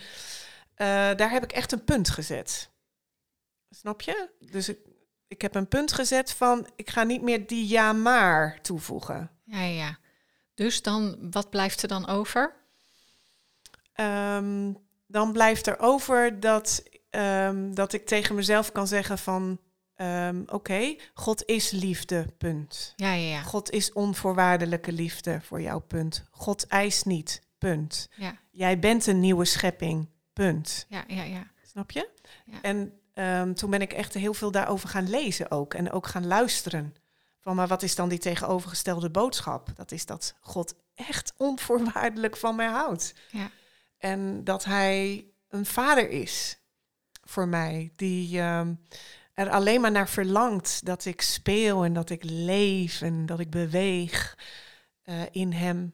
[0.74, 2.70] Eh, daar heb ik echt een punt gezet.
[3.70, 4.28] Snap je?
[4.50, 4.78] Dus ik,
[5.28, 9.30] ik heb een punt gezet van ik ga niet meer die ja maar toevoegen.
[9.44, 9.98] ja, ja, ja.
[10.54, 12.54] Dus dan, wat blijft er dan over?
[13.92, 14.72] Ehm,
[15.06, 19.60] dan blijft er over dat, ehm, dat ik tegen mezelf kan zeggen van...
[19.98, 22.92] ehm, Oké, God is liefde, punt.
[22.96, 23.42] Ja, ja, ja.
[23.42, 26.24] God is onvoorwaardelijke liefde voor jou, punt.
[26.30, 28.08] God eist niet, punt.
[28.16, 30.86] Ja, Jij bent een nieuwe schepping, punt.
[30.88, 31.50] ja, ja, ja.
[31.66, 32.08] Snap je?
[32.46, 32.62] Ja.
[32.62, 35.74] En ehm, toen ben ik echt heel veel daarover gaan lezen ook.
[35.74, 36.94] En ook gaan luisteren.
[37.40, 39.68] Van, maar wat is dan die tegenovergestelde boodschap?
[39.74, 43.14] Dat is dat God echt onvoorwaardelijk van mij houdt.
[43.30, 43.50] Ja.
[43.98, 46.58] En dat hij een vader is
[47.24, 47.92] voor mij.
[47.96, 48.74] Die ehm,
[49.38, 53.50] er alleen maar naar verlangt dat ik speel en dat ik leef en dat ik
[53.50, 54.38] beweeg
[55.02, 55.92] eh, in hem.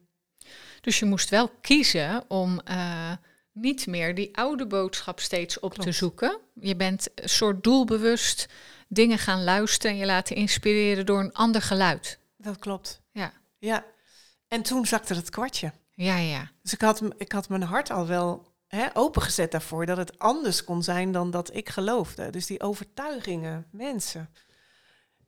[0.80, 3.12] Dus je moest wel kiezen om eh,
[3.52, 6.40] niet meer die oude boodschap steeds op te zoeken.
[6.61, 8.48] Je bent een soort doelbewust
[8.88, 12.18] dingen gaan luisteren en je laten inspireren door een ander geluid.
[12.37, 13.00] Dat klopt.
[13.12, 13.85] Ja, Ja.
[14.48, 15.72] En toen zakte het kwartje.
[15.94, 16.50] ja, ja.
[16.62, 20.64] Dus ik had, ik had mijn hart al wel hè, opengezet daarvoor dat het anders
[20.64, 22.30] kon zijn dan dat ik geloofde.
[22.30, 24.30] Dus die overtuigingen, mensen,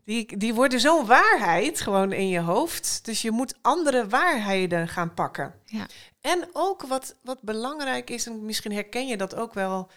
[0.07, 3.05] die, die worden zo'n waarheid gewoon in je hoofd.
[3.05, 5.55] Dus je moet andere waarheden gaan pakken.
[5.65, 5.87] Ja.
[6.21, 9.91] En ook wat, wat belangrijk is, en misschien herken je dat ook wel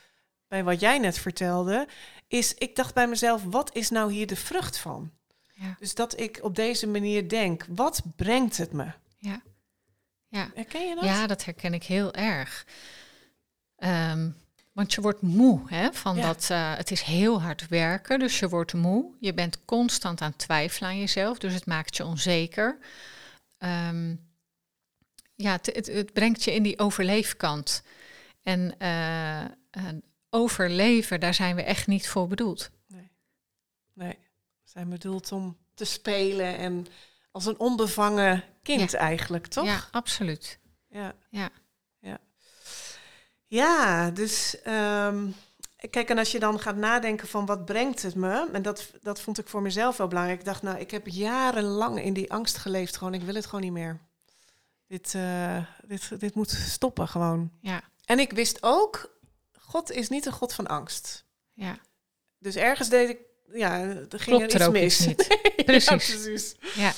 [0.48, 1.88] bij wat jij net vertelde,
[2.28, 5.12] is ik dacht bij mezelf, wat is nou hier de vrucht van?
[5.54, 5.76] Ja.
[5.80, 8.92] Dus dat ik op deze manier denk, wat brengt het me?
[9.18, 9.42] Ja.
[10.28, 10.52] Ja.
[10.54, 11.04] Herken je dat?
[11.04, 12.66] ja, dat herken ik heel erg.
[13.80, 14.30] Ehm,
[14.74, 16.22] want je wordt moe hè, van Ja.
[16.28, 16.50] dat.
[16.50, 19.12] eh, het is heel hard werken, dus je wordt moe.
[19.20, 22.78] Je bent constant aan het twijfelen aan jezelf, dus het maakt je onzeker.
[23.58, 24.16] Ehm,
[25.36, 27.84] ja, het, het, het brengt je in die overleefkant.
[28.44, 29.50] En eh, eh,
[30.30, 32.70] overleven, daar zijn we echt niet voor bedoeld.
[32.88, 33.10] Nee.
[33.94, 34.18] Nee.
[34.64, 36.88] We zijn bedoeld om te spelen en
[37.32, 39.66] als een onbevangen kind eigenlijk, toch?
[39.66, 40.60] Ja, absoluut.
[40.90, 41.14] Ja.
[41.30, 41.50] Ja.
[43.50, 45.28] Ja, dus ehm,
[45.90, 49.22] kijk, en als je dan gaat nadenken van wat brengt het me, en dat, dat
[49.22, 50.40] vond ik voor mezelf wel belangrijk.
[50.40, 53.62] Ik dacht, nou, ik heb jarenlang in die angst geleefd, gewoon, ik wil het gewoon
[53.62, 54.00] niet meer.
[54.88, 57.52] Dit, eh, dit, dit moet stoppen gewoon.
[57.62, 59.18] Ja, En ik wist ook,
[59.60, 61.26] God is niet een God van angst.
[61.54, 61.78] ja.
[62.42, 63.20] Dus ergens deed ik,
[63.54, 65.06] ja, er ging Klopt er iets mis.
[65.08, 65.28] niet.
[65.66, 65.86] Precies.
[66.12, 66.56] precies.
[66.76, 66.92] Ja,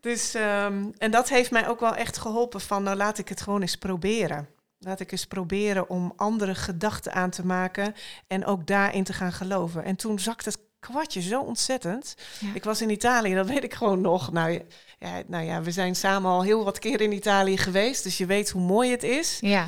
[0.00, 3.40] Dus, ehm, en dat heeft mij ook wel echt geholpen van, nou laat ik het
[3.40, 4.48] gewoon eens proberen.
[4.84, 7.94] Laat ik eens proberen om andere gedachten aan te maken
[8.26, 9.84] en ook daarin te gaan geloven.
[9.84, 12.14] En toen zakte het kwartje zo ontzettend.
[12.40, 12.48] ja.
[12.54, 14.32] Ik was in Italië, dat weet ik gewoon nog.
[14.32, 14.62] Nou
[14.98, 18.26] ja, nou ja, we zijn samen al heel wat keer in Italië geweest, dus je
[18.26, 19.38] weet hoe mooi het is.
[19.40, 19.66] ja.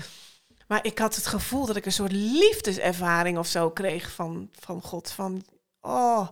[0.67, 4.83] Maar ik had het gevoel dat ik een soort liefdeservaring of zo kreeg van, van
[4.83, 5.11] God.
[5.11, 5.45] Van,
[5.81, 6.29] oh,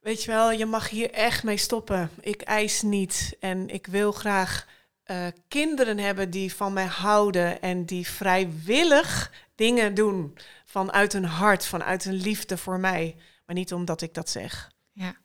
[0.00, 2.10] weet je wel, je mag hier echt mee stoppen.
[2.20, 3.36] Ik eis niet.
[3.40, 4.66] En ik wil graag
[5.04, 10.38] eh, kinderen hebben die van mij houden en die vrijwillig dingen doen.
[10.64, 13.16] Vanuit hun hart, vanuit hun liefde voor mij.
[13.46, 14.72] Maar niet omdat ik dat zeg.
[14.92, 15.16] Ja.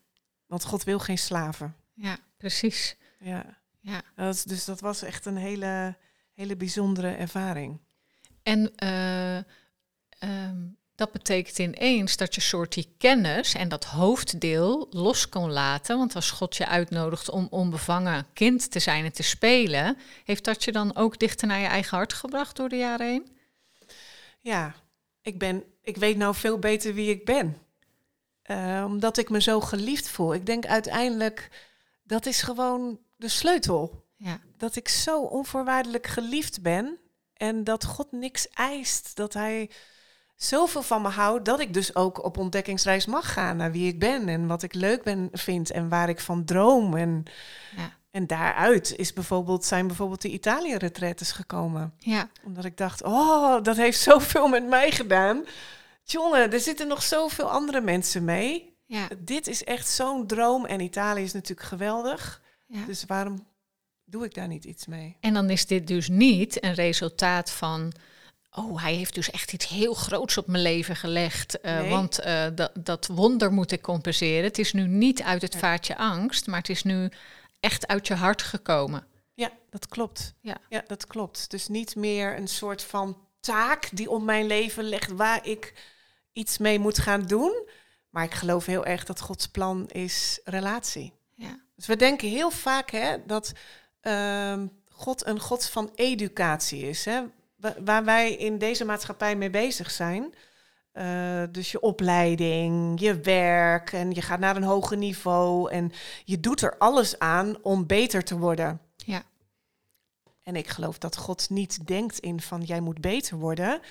[0.45, 1.75] Want God wil geen slaven.
[1.93, 2.97] ja, precies.
[3.19, 3.57] Ja.
[3.79, 4.01] Ja.
[4.15, 5.97] Dat dus dat was echt een hele,
[6.33, 7.79] hele bijzondere ervaring.
[8.43, 9.37] En eh,
[10.09, 10.67] ehm,
[10.99, 15.97] dat betekent ineens dat je soort die kennis en dat hoofddeel los kon laten.
[15.97, 20.63] Want als God je uitnodigt om onbevangen kind te zijn en te spelen, heeft dat
[20.63, 23.37] je dan ook dichter naar je eigen hart gebracht door de jaren heen?
[24.39, 24.75] Ja,
[25.21, 27.57] ik, ben, ik weet nou veel beter wie ik ben.
[28.45, 30.33] Uh, omdat ik me zo geliefd voel.
[30.33, 31.49] Ik denk uiteindelijk,
[32.03, 34.05] dat is gewoon de sleutel.
[34.15, 34.39] Ja.
[34.57, 36.97] Dat ik zo onvoorwaardelijk geliefd ben
[37.33, 39.15] en dat God niks eist.
[39.15, 39.69] Dat Hij
[40.41, 43.99] zoveel van me houdt dat ik dus ook op ontdekkingsreis mag gaan naar wie ik
[43.99, 46.95] ben en wat ik leuk ben, vind en waar ik van droom.
[46.95, 47.23] En,
[47.77, 47.93] ja.
[48.11, 51.93] en daaruit is bijvoorbeeld, zijn bijvoorbeeld de Italië-retretes gekomen.
[51.97, 52.29] Ja.
[52.43, 55.45] Omdat ik dacht, oh, dat heeft zoveel met mij gedaan.
[56.03, 58.77] Jongen, er zitten nog zoveel andere mensen mee.
[58.85, 59.07] Ja.
[59.17, 62.41] Dit is echt zo'n droom en Italië is natuurlijk geweldig.
[62.67, 62.85] Ja.
[62.85, 63.47] Dus waarom
[64.05, 65.17] doe ik daar niet iets mee?
[65.19, 67.93] En dan is dit dus niet een resultaat van
[68.51, 71.57] oh, hij heeft dus echt iets heel groots op mijn leven gelegd.
[71.61, 74.43] Uh, Want uh, dat, dat wonder moet ik compenseren.
[74.43, 77.11] Het is nu niet uit het vaartje angst, maar het is nu
[77.59, 79.07] echt uit je hart gekomen.
[79.33, 80.33] Ja, dat klopt.
[80.41, 80.57] Ja.
[80.69, 81.49] ja, dat klopt.
[81.49, 85.73] Dus niet meer een soort van taak die op mijn leven legt waar ik
[86.33, 87.67] iets mee moet gaan doen.
[88.09, 91.13] Maar ik geloof heel erg dat Gods plan is relatie.
[91.35, 91.59] Ja.
[91.75, 93.51] Dus we denken heel vaak hè, dat
[94.01, 97.05] uh, God een God van educatie is.
[97.05, 97.21] Hè?
[97.83, 100.33] Waar wij in deze maatschappij mee bezig zijn.
[100.93, 105.91] Uh, dus je opleiding, je werk en je gaat naar een hoger niveau en
[106.25, 108.81] je doet er alles aan om beter te worden.
[108.95, 109.23] Ja.
[110.43, 113.81] En ik geloof dat God niet denkt in van jij moet beter worden,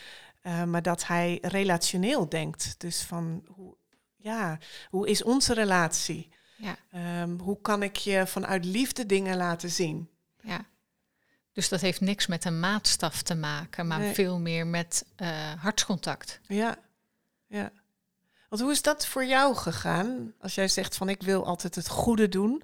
[0.43, 2.75] uh, maar dat hij relationeel denkt.
[2.79, 3.77] Dus van hoe,
[4.17, 4.59] ja,
[4.91, 6.29] hoe is onze relatie?
[6.57, 6.77] Ja.
[7.23, 10.09] Um, hoe kan ik je vanuit liefde dingen laten zien?
[10.41, 10.67] Ja.
[11.59, 16.41] Dus dat heeft niks met een maatstaf te maken, maar veel meer met uh, hartscontact.
[16.47, 16.77] Ja,
[17.47, 17.71] ja.
[18.49, 20.33] Want hoe is dat voor jou gegaan?
[20.41, 22.63] Als jij zegt van ik wil altijd het goede doen.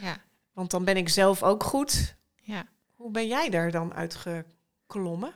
[0.00, 0.16] Ja.
[0.52, 2.14] Want dan ben ik zelf ook goed.
[2.42, 2.66] Ja.
[2.94, 5.32] Hoe ben jij daar dan uitgeklommen?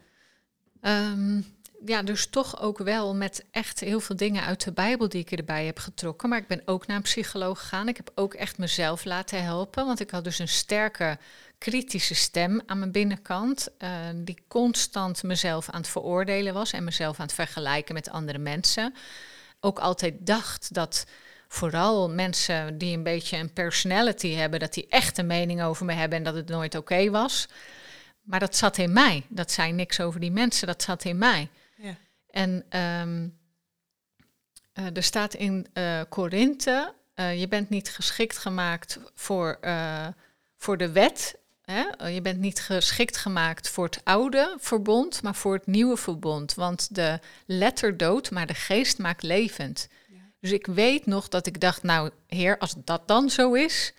[0.80, 1.46] Um,
[1.84, 5.30] ja, dus toch ook wel met echt heel veel dingen uit de Bijbel die ik
[5.32, 6.28] erbij heb getrokken.
[6.28, 7.88] Maar ik ben ook naar een psycholoog gegaan.
[7.88, 9.86] Ik heb ook echt mezelf laten helpen.
[9.86, 11.18] Want ik had dus een sterke
[11.58, 13.68] kritische stem aan mijn binnenkant.
[13.78, 18.38] Uh, die constant mezelf aan het veroordelen was en mezelf aan het vergelijken met andere
[18.38, 18.94] mensen.
[19.60, 21.06] Ook altijd dacht dat
[21.48, 25.92] vooral mensen die een beetje een personality hebben, dat die echt een mening over me
[25.92, 27.48] hebben en dat het nooit oké was.
[28.22, 29.26] Maar dat zat in mij.
[29.28, 31.50] Dat zei niks over die mensen, dat zat in mij.
[32.30, 33.38] En um,
[34.74, 39.58] uh, er staat in uh, Korinthe, uh, je bent niet geschikt gemaakt voor,
[40.56, 41.38] voor de wet.
[41.64, 42.08] Hè?
[42.08, 46.54] Je bent niet geschikt gemaakt voor het oude verbond, maar voor het nieuwe verbond.
[46.54, 49.88] Want de letter doodt, maar de geest maakt levend.
[50.40, 53.92] Dus ik weet nog dat ik dacht, nou heer, als dat dan zo is,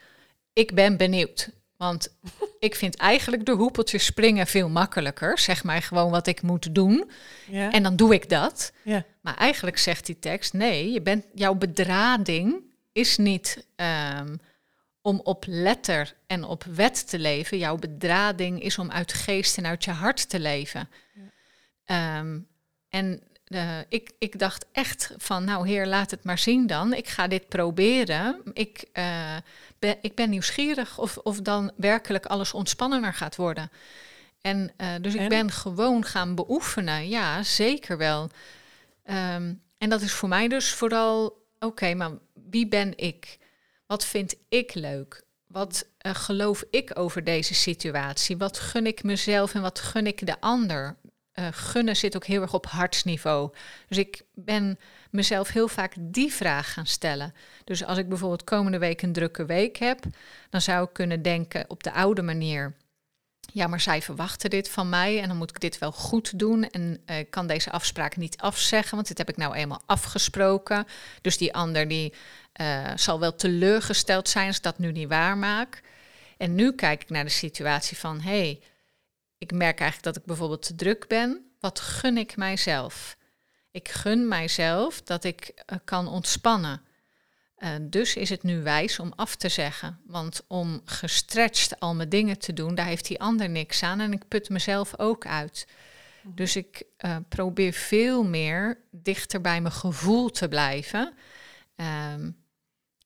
[0.54, 1.50] ik ben benieuwd.
[1.78, 2.16] Want
[2.60, 5.40] ik vind eigenlijk de hoepeltjes springen veel makkelijker.
[5.40, 7.10] Zeg maar gewoon wat ik moet doen.
[7.48, 7.72] Ja.
[7.72, 8.72] En dan doe ik dat.
[8.82, 9.06] Ja.
[9.22, 14.40] Maar eigenlijk zegt die tekst: nee, je bent, jouw bedrading is niet um,
[15.06, 17.58] om op letter en op wet te leven.
[17.58, 20.90] Jouw bedrading is om uit geest en uit je hart te leven.
[21.86, 22.20] Ja.
[22.20, 22.48] Um,
[22.90, 26.94] en uh, ik, ik dacht echt van, nou heer, laat het maar zien dan.
[26.94, 28.42] Ik ga dit proberen.
[28.54, 29.36] Ik, uh,
[29.80, 33.72] ben, ik ben nieuwsgierig of, of dan werkelijk alles ontspannender gaat worden.
[34.42, 37.10] En uh, dus ik ben gewoon gaan beoefenen.
[37.10, 38.22] Ja, zeker wel.
[38.24, 43.38] Um, en dat is voor mij dus vooral, oké, maar wie ben ik?
[43.88, 45.24] Wat vind ik leuk?
[45.48, 48.38] Wat geloof ik over deze situatie?
[48.38, 50.98] Wat gun ik mezelf en wat gun ik de ander?
[51.36, 53.54] uh, gunnen zit ook heel erg op hartsniveau.
[53.88, 57.34] Dus ik ben mezelf heel vaak die vraag gaan stellen.
[57.64, 60.04] Dus als ik bijvoorbeeld komende week een drukke week heb,
[60.50, 62.76] dan zou ik kunnen denken op de oude manier.
[63.54, 66.70] Ja, maar zij verwachten dit van mij en dan moet ik dit wel goed doen.
[66.70, 70.88] En uh, ik kan deze afspraak niet afzeggen, want dit heb ik nou eenmaal afgesproken.
[71.22, 72.14] Dus die ander die
[72.62, 75.82] uh, zal wel teleurgesteld zijn als ik dat nu niet waarmaak.
[76.38, 78.62] En nu kijk ik naar de situatie van, hé, hey,
[79.38, 81.52] ik merk eigenlijk dat ik bijvoorbeeld te druk ben.
[81.60, 83.18] Wat gun ik mijzelf?
[83.72, 86.85] Ik gun mijzelf dat ik uh, kan ontspannen.
[87.66, 90.00] Uh, dus is het nu wijs om af te zeggen.
[90.06, 94.14] Want om gestretched al mijn dingen te doen, daar heeft die ander niks aan en
[94.14, 95.68] ik put mezelf ook uit.
[96.22, 96.36] Mhm.
[96.36, 101.14] Dus ik uh, probeer veel meer dichter bij mijn gevoel te blijven.
[101.76, 102.44] Um,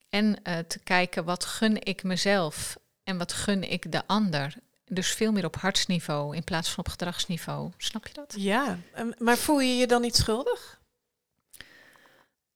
[0.09, 4.53] en te kijken wat gun ik mezelf en wat gun ik de ander.
[4.85, 7.71] Dus veel meer op hartsniveau in plaats van op gedragsniveau.
[7.77, 8.33] Snap je dat?
[8.37, 8.79] Ja,
[9.17, 10.79] maar voel je je dan niet schuldig?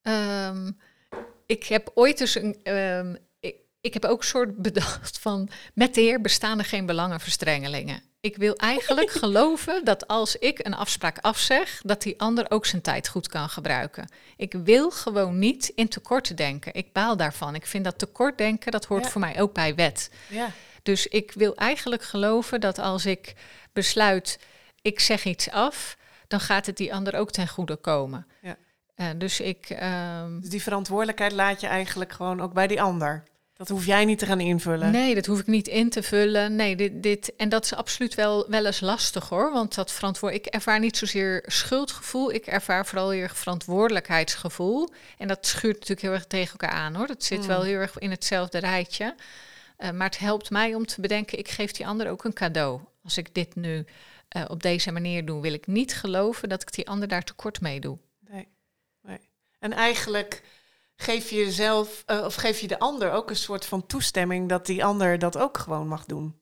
[0.02, 0.72] Ehm,
[1.54, 2.60] ik heb ooit dus een.
[2.64, 5.50] ehm, ik, ik heb ook een soort bedacht van.
[5.74, 8.02] Met de Heer bestaan er geen belangenverstrengelingen.
[8.20, 12.82] Ik wil eigenlijk geloven dat als ik een afspraak afzeg, dat die ander ook zijn
[12.82, 14.10] tijd goed kan gebruiken.
[14.38, 16.74] Ik wil gewoon niet in tekort denken.
[16.74, 17.56] Ik baal daarvan.
[17.56, 19.10] Ik vind dat tekort denken, dat hoort Ja.
[19.10, 20.10] voor mij ook bij wet.
[20.30, 20.52] Ja.
[20.84, 23.34] Dus ik wil eigenlijk geloven dat als ik
[23.74, 24.40] besluit,
[24.82, 25.98] ik zeg iets af,
[26.28, 28.28] dan gaat het die ander ook ten goede komen.
[28.42, 28.58] Ja.
[29.04, 33.24] Eh, dus ik, ehm, Dus die verantwoordelijkheid laat je eigenlijk gewoon ook bij die ander.
[33.54, 34.92] Dat hoef jij niet te gaan invullen.
[34.92, 36.56] nee, dat hoef ik niet in te vullen.
[36.56, 39.52] Nee, dit, dit, en dat is absoluut wel, wel eens lastig hoor.
[39.52, 44.90] Want dat verantwoord, ik ervaar niet zozeer schuldgevoel, ik ervaar vooral heel erg verantwoordelijkheidsgevoel.
[45.18, 47.08] En dat schuurt natuurlijk heel erg tegen elkaar aan hoor.
[47.08, 47.48] Dat zit Mm.
[47.48, 49.16] wel heel erg in hetzelfde rijtje.
[49.78, 52.80] Eh, maar het helpt mij om te bedenken, ik geef die ander ook een cadeau.
[53.04, 53.86] Als ik dit nu
[54.30, 57.62] eh, op deze manier doe, wil ik niet geloven dat ik die ander daar tekort
[57.62, 57.98] mee doe.
[59.64, 60.42] En eigenlijk
[60.96, 64.66] geef je jezelf, eh, of geef je de ander ook een soort van toestemming dat
[64.66, 66.42] die ander dat ook gewoon mag doen.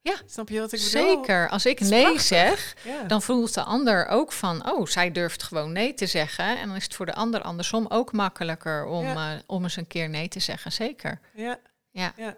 [0.00, 1.02] Ja, Snap je wat ik bedoel?
[1.02, 1.48] Zeker.
[1.48, 2.22] Als ik nee prachtig.
[2.22, 3.02] zeg, Ja.
[3.02, 6.58] dan voelt de ander ook van, oh, zij durft gewoon nee te zeggen.
[6.58, 9.34] En dan is het voor de ander andersom ook makkelijker om, Ja.
[9.34, 10.72] eh, om eens een keer nee te zeggen.
[10.72, 11.20] Zeker.
[11.34, 11.58] ja.
[11.90, 12.12] Ja.
[12.16, 12.36] ja.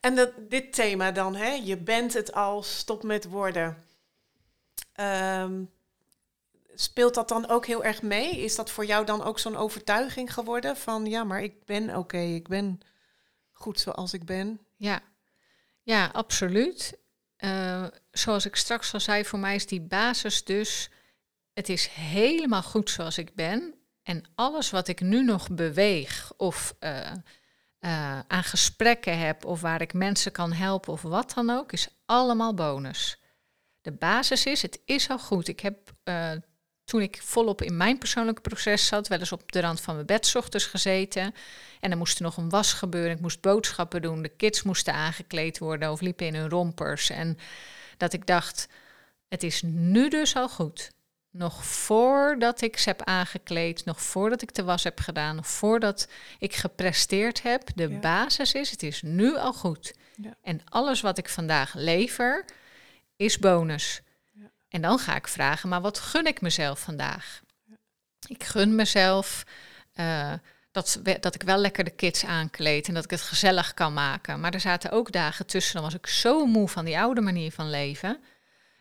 [0.00, 1.50] En dat, dit thema dan, hè?
[1.64, 3.84] je bent het al, stop met woorden.
[4.92, 5.52] Ehm,
[6.74, 8.30] speelt dat dan ook heel erg mee?
[8.30, 12.18] Is dat voor jou dan ook zo'n overtuiging geworden van, ja, maar ik ben oké,
[12.18, 12.80] ik ben
[13.52, 14.60] goed zoals ik ben?
[14.76, 15.00] Ja,
[15.82, 17.00] ja absoluut.
[17.36, 20.90] Eh, zoals ik straks al zei, voor mij is die basis dus,
[21.52, 23.74] het is helemaal goed zoals ik ben.
[24.02, 27.10] En alles wat ik nu nog beweeg of eh,
[27.78, 31.88] eh, aan gesprekken heb of waar ik mensen kan helpen of wat dan ook, is
[32.06, 33.20] allemaal bonus.
[33.80, 35.48] De basis is, het is al goed.
[35.48, 35.92] Ik heb
[36.92, 40.06] toen ik volop in mijn persoonlijke proces zat, wel eens op de rand van mijn
[40.06, 41.34] bed ochtends gezeten.
[41.80, 43.10] En er moest er nog een was gebeuren.
[43.10, 44.22] Ik moest boodschappen doen.
[44.22, 47.10] De kids moesten aangekleed worden of liepen in hun rompers.
[47.10, 47.38] En
[47.96, 48.68] dat ik dacht,
[49.28, 50.90] het is nu dus al goed.
[51.30, 56.08] Nog voordat ik ze heb aangekleed, nog voordat ik de was heb gedaan, nog voordat
[56.38, 57.68] ik gepresteerd heb.
[57.74, 57.98] De Ja.
[57.98, 59.94] basis is, het is nu al goed.
[60.16, 60.34] Ja.
[60.42, 62.44] En alles wat ik vandaag lever,
[63.16, 64.02] is bonus.
[64.72, 67.42] En dan ga ik vragen, maar wat gun ik mezelf vandaag?
[68.26, 69.44] Ik gun mezelf
[69.92, 70.32] eh,
[70.70, 74.40] dat, dat ik wel lekker de kids aankleed en dat ik het gezellig kan maken.
[74.40, 77.52] Maar er zaten ook dagen tussen, dan was ik zo moe van die oude manier
[77.52, 78.20] van leven,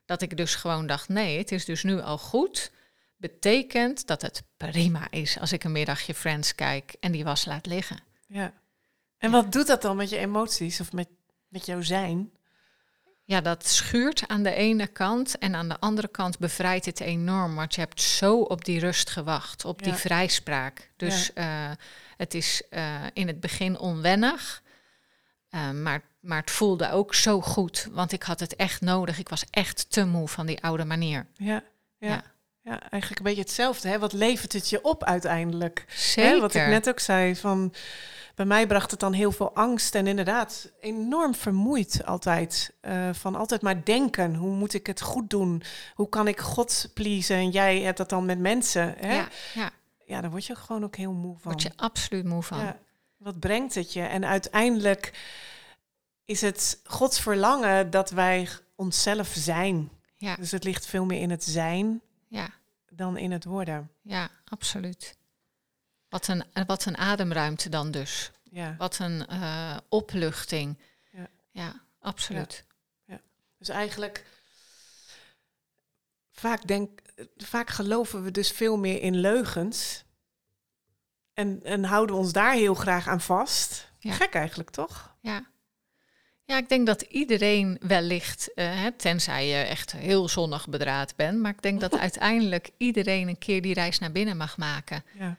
[0.05, 2.71] dat ik dus gewoon dacht, nee, het is dus nu al goed.
[3.17, 7.65] Betekent dat het prima is als ik een middagje Friends kijk en die was laat
[7.65, 7.99] liggen.
[8.27, 8.53] Ja.
[9.17, 11.07] En wat doet dat dan met je emoties of met,
[11.47, 12.31] met jouw zijn?
[13.31, 17.55] Ja, dat schuurt aan de ene kant en aan de andere kant bevrijdt het enorm.
[17.55, 20.91] Want je hebt zo op die rust gewacht, op die vrijspraak.
[20.95, 21.71] Dus eh,
[22.17, 24.61] het is eh, in het begin onwennig,
[25.49, 27.87] eh, maar, maar het voelde ook zo goed.
[27.91, 29.19] Want ik had het echt nodig.
[29.19, 31.27] Ik was echt te moe van die oude manier.
[31.37, 31.63] Ja,
[31.97, 32.07] ja.
[32.07, 32.23] Ja.
[32.63, 32.89] Ja.
[32.89, 33.87] eigenlijk een beetje hetzelfde.
[33.87, 33.99] Hè?
[33.99, 35.85] Wat levert het je op uiteindelijk?
[35.87, 36.31] Zeker.
[36.31, 37.73] Hè, wat ik net ook zei, van
[38.35, 42.73] bij mij bracht het dan heel veel angst en inderdaad enorm vermoeid altijd.
[42.81, 45.63] Eh, van altijd maar denken, hoe moet ik het goed doen?
[45.93, 47.35] Hoe kan ik God pleasen?
[47.35, 48.95] En jij hebt dat dan met mensen.
[48.97, 49.15] Hè?
[49.15, 49.71] Ja, ja,
[50.05, 51.51] ja, daar word je gewoon ook heel moe van.
[51.51, 52.59] word je absoluut moe van.
[52.59, 52.77] Ja,
[53.17, 54.01] wat brengt het je?
[54.01, 55.19] En uiteindelijk
[56.25, 59.89] is het Gods verlangen dat wij onszelf zijn.
[60.15, 62.01] Ja, Dus het ligt veel meer in het zijn
[62.31, 62.49] ja,
[62.89, 63.91] dan in het worden.
[64.01, 65.17] ja, absoluut.
[66.09, 68.31] Wat een, wat een ademruimte dan dus.
[68.43, 68.75] Ja.
[68.77, 70.77] Wat een eh, opluchting.
[71.11, 71.27] Ja.
[71.51, 72.65] ja absoluut.
[73.57, 74.25] Dus eigenlijk
[76.31, 77.01] vaak, denk,
[77.37, 80.03] vaak geloven we dus veel meer in leugens.
[81.33, 83.91] En, en houden we ons daar heel graag aan vast.
[83.99, 84.13] Ja.
[84.13, 85.15] Gek eigenlijk, toch?
[85.19, 85.45] Ja.
[86.51, 91.51] Ja, ik denk dat iedereen wellicht, hè, tenzij je echt heel zonnig bedraad bent, maar
[91.51, 95.03] ik denk dat uiteindelijk iedereen een keer die reis naar binnen mag maken.
[95.19, 95.37] Ja.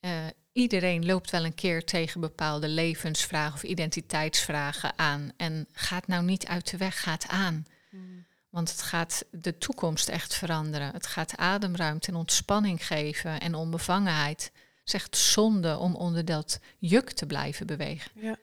[0.00, 0.10] Eh,
[0.52, 5.32] iedereen loopt wel een keer tegen bepaalde levensvragen of identiteitsvragen aan.
[5.36, 7.66] En gaat nou niet uit de weg, gaat aan.
[8.50, 10.92] Want het gaat de toekomst echt veranderen.
[10.92, 14.52] Het gaat ademruimte en ontspanning geven en onbevangenheid.
[14.54, 18.10] Het is echt zonde om onder dat juk te blijven bewegen.
[18.14, 18.38] Ja.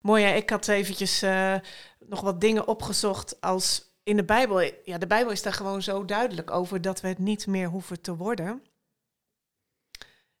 [0.00, 0.34] Mooi, hè?
[0.34, 1.54] ik had eventjes eh,
[1.98, 4.60] nog wat dingen opgezocht als in de Bijbel.
[4.84, 8.00] Ja, de Bijbel is daar gewoon zo duidelijk over dat we het niet meer hoeven
[8.00, 8.62] te worden.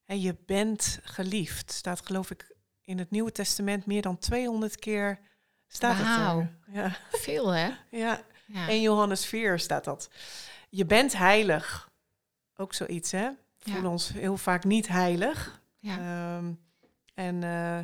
[0.04, 5.20] En je bent geliefd, staat geloof ik in het Nieuwe Testament meer dan 200 keer
[5.66, 6.58] staat het er.
[6.72, 7.70] Ja, Veel, hè?
[7.90, 8.24] ja.
[8.52, 8.68] Ja.
[8.68, 10.10] 1 Johannes 4 staat dat.
[10.68, 11.90] Je bent heilig.
[12.56, 13.28] Ook zoiets, hè?
[13.58, 15.62] voelen ons heel vaak niet heilig.
[15.78, 15.98] Ja.
[15.98, 16.52] Ehm,
[17.14, 17.78] en eh,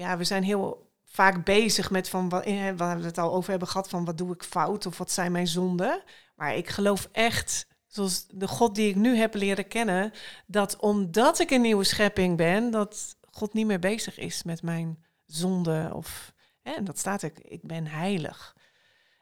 [0.00, 3.50] ja, we zijn heel vaak bezig met van wat, eh, waar we het al over
[3.50, 6.02] hebben gehad, van wat doe ik fout of wat zijn mijn zonden.
[6.36, 10.12] Maar ik geloof echt, zoals de God die ik nu heb leren kennen,
[10.46, 15.04] dat omdat ik een nieuwe schepping ben, dat God niet meer bezig is met mijn
[15.26, 15.90] zonde.
[15.94, 16.32] Of,
[16.62, 18.56] en dat staat ik, ik ben heilig.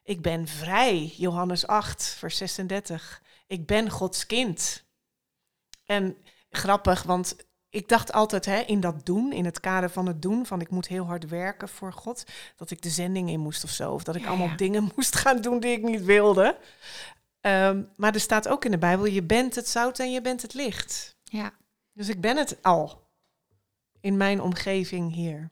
[0.02, 3.22] Ik ben vrij, Johannes 8, vers 36.
[3.46, 4.84] Ik ben Gods kind.
[5.84, 6.16] En
[6.50, 7.36] grappig, want
[7.70, 10.70] ik dacht altijd hè, in dat doen, in het kader van het doen, van ik
[10.70, 12.24] moet heel hard werken voor God,
[12.56, 13.92] dat ik de zending in moest of zo.
[13.92, 14.56] Of dat ik Ja, allemaal ja.
[14.56, 16.58] dingen moest gaan doen die ik niet wilde.
[17.40, 20.42] Ehm, maar er staat ook in de Bijbel, je bent het zout en je bent
[20.42, 21.16] het licht.
[21.24, 21.52] ja.
[21.92, 23.06] Dus ik ben het al
[24.00, 25.50] in mijn omgeving hier.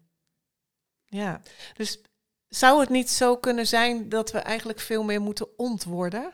[1.05, 1.41] Ja,
[1.75, 1.99] dus
[2.49, 6.33] zou het niet zo kunnen zijn dat we eigenlijk veel meer moeten ontworden?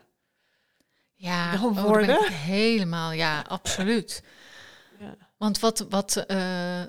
[1.14, 4.22] Ja, Dan oh, helemaal, ja, absoluut.
[5.43, 6.88] Want wat, wat eh, eh,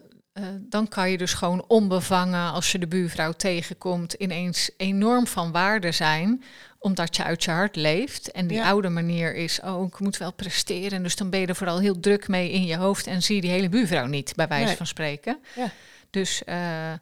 [0.59, 5.91] dan kan je dus gewoon onbevangen als je de buurvrouw tegenkomt ineens enorm van waarde
[5.91, 6.43] zijn,
[6.79, 8.31] omdat je uit je hart leeft.
[8.31, 8.69] En die Ja.
[8.69, 11.03] oude manier is, oh, ik moet wel presteren.
[11.03, 13.41] Dus dan ben je er vooral heel druk mee in je hoofd en zie je
[13.41, 14.75] die hele buurvrouw niet, bij wijze Nee.
[14.77, 15.39] van spreken.
[15.55, 15.71] Ja.
[16.09, 16.93] Dus eh,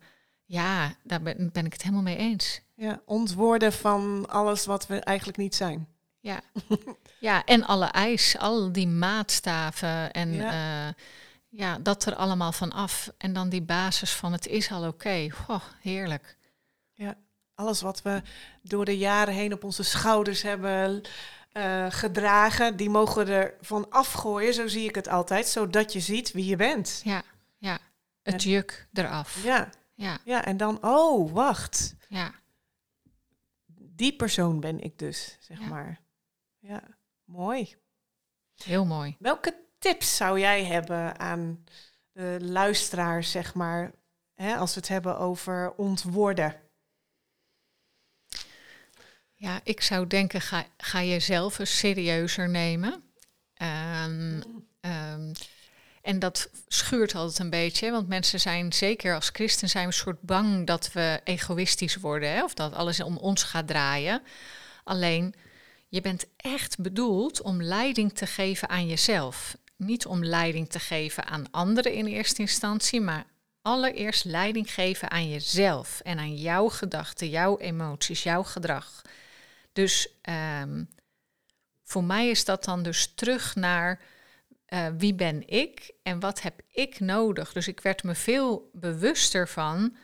[0.45, 2.61] ja, daar ben, ben ik het helemaal mee eens.
[2.75, 5.87] Ja, ontwoorden van alles wat we eigenlijk niet zijn.
[6.19, 6.39] Ja.
[7.19, 10.51] ja, en alle eis, al die maatstaven en Ja.
[10.51, 10.93] ja.
[11.53, 13.11] Ja, dat er allemaal van af.
[13.17, 15.29] En dan die basis van het is al oké.
[15.29, 16.37] Goh, heerlijk.
[17.55, 18.21] Alles wat we
[18.61, 21.01] door de jaren heen op onze schouders hebben
[21.51, 25.99] eh, gedragen, die mogen we er van afgooien, zo zie ik het altijd, zodat je
[25.99, 27.01] ziet wie je bent.
[27.03, 27.23] Ja,
[27.57, 27.79] ja.
[28.21, 29.43] Het En- juk eraf.
[29.43, 32.31] Ja, Ja, ja, en dan, oh, wacht, ja.
[33.75, 35.67] die persoon ben ik dus, zeg Ja.
[35.67, 35.99] maar.
[36.59, 36.83] Ja,
[37.23, 37.75] mooi.
[38.63, 39.15] Heel mooi.
[39.19, 41.65] Welke tips zou jij hebben aan
[42.11, 43.91] de luisteraars, zeg maar,
[44.33, 46.55] hè, als we het hebben over ontwoorden?
[49.33, 53.03] Ja, ik zou denken, ga, ga jezelf serieuzer nemen.
[53.53, 54.41] Ehm,
[54.79, 55.33] ehm,
[56.01, 60.21] en dat schuurt altijd een beetje, want mensen zijn, zeker als christen, zijn een soort
[60.21, 64.21] bang dat we egoïstisch worden, hè, of dat alles om ons gaat draaien.
[64.83, 65.35] Alleen,
[65.87, 69.55] je bent echt bedoeld om leiding te geven aan jezelf.
[69.83, 73.25] Niet om leiding te geven aan anderen in eerste instantie, maar
[73.61, 79.01] allereerst leiding geven aan jezelf en aan jouw gedachten, jouw emoties, jouw gedrag.
[79.73, 80.83] Dus ehm,
[81.83, 84.01] voor mij is dat dan dus terug naar
[84.65, 87.53] eh, wie ben ik en wat heb ik nodig.
[87.53, 89.95] Dus ik werd me veel bewuster van.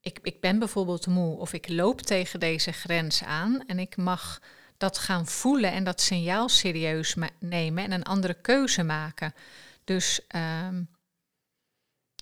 [0.00, 4.40] Ik, ik ben bijvoorbeeld moe of ik loop tegen deze grens aan en ik mag
[4.84, 9.34] dat gaan voelen en dat signaal serieus nemen en een andere keuze maken.
[9.84, 10.82] Dus ehm,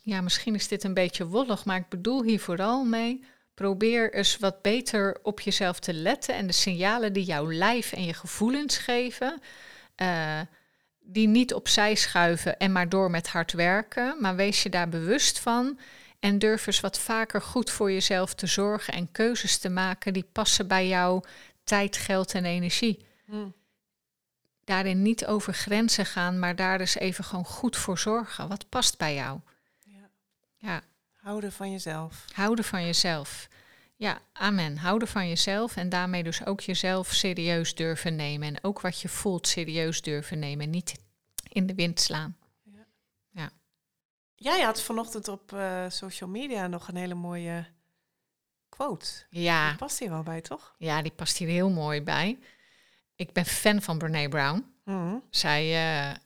[0.02, 3.24] ja, misschien is dit een beetje wollig, maar ik bedoel hier vooral mee.
[3.54, 8.04] Probeer eens wat beter op jezelf te letten en de signalen die jouw lijf en
[8.04, 9.40] je gevoelens geven,
[9.94, 10.40] eh,
[11.00, 15.38] die niet opzij schuiven en maar door met hard werken, maar wees je daar bewust
[15.38, 15.78] van
[16.20, 20.28] en durf eens wat vaker goed voor jezelf te zorgen en keuzes te maken die
[20.32, 21.22] passen bij jouw
[21.64, 23.06] tijd, geld en energie.
[23.24, 23.48] Hm.
[24.64, 28.48] Daarin niet over grenzen gaan, maar daar dus even gewoon goed voor zorgen.
[28.48, 29.40] Wat past bij jou?
[29.78, 30.10] Ja.
[30.56, 30.82] Ja,
[31.12, 32.24] Houden van jezelf.
[32.32, 33.48] houden van jezelf.
[33.96, 34.76] Ja, amen.
[34.76, 38.48] Houden van jezelf en daarmee dus ook jezelf serieus durven nemen.
[38.48, 40.70] En ook wat je voelt serieus durven nemen.
[40.70, 40.94] Niet
[41.48, 42.36] in de wind slaan.
[44.42, 47.66] Jij had vanochtend op eh, social media nog een hele mooie
[48.76, 49.06] quote.
[49.30, 50.74] Ja, Die past hier wel bij, toch?
[50.78, 52.38] ja, die past hier heel mooi bij.
[53.16, 54.74] Ik ben fan van Brene Brown.
[54.84, 55.16] Hm.
[55.30, 56.16] Zij eh,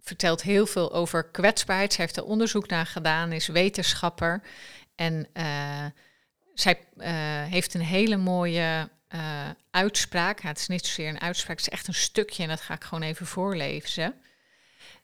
[0.00, 1.92] vertelt heel veel over kwetsbaarheid.
[1.92, 4.42] Zij heeft er onderzoek naar gedaan, is wetenschapper.
[4.94, 5.86] En eh,
[6.54, 7.12] zij eh,
[7.44, 8.88] heeft een hele mooie
[9.70, 10.42] uitspraak.
[10.42, 12.74] Ja, het is niet zozeer een uitspraak, het is echt een stukje en dat ga
[12.74, 14.14] ik gewoon even voorlezen.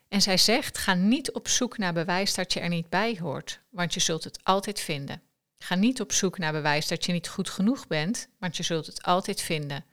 [0.09, 3.59] En zij zegt: Ga niet op zoek naar bewijs dat je er niet bij hoort,
[3.69, 5.21] want je zult het altijd vinden.
[5.57, 8.85] Ga niet op zoek naar bewijs dat je niet goed genoeg bent, want je zult
[8.85, 9.85] het altijd vinden.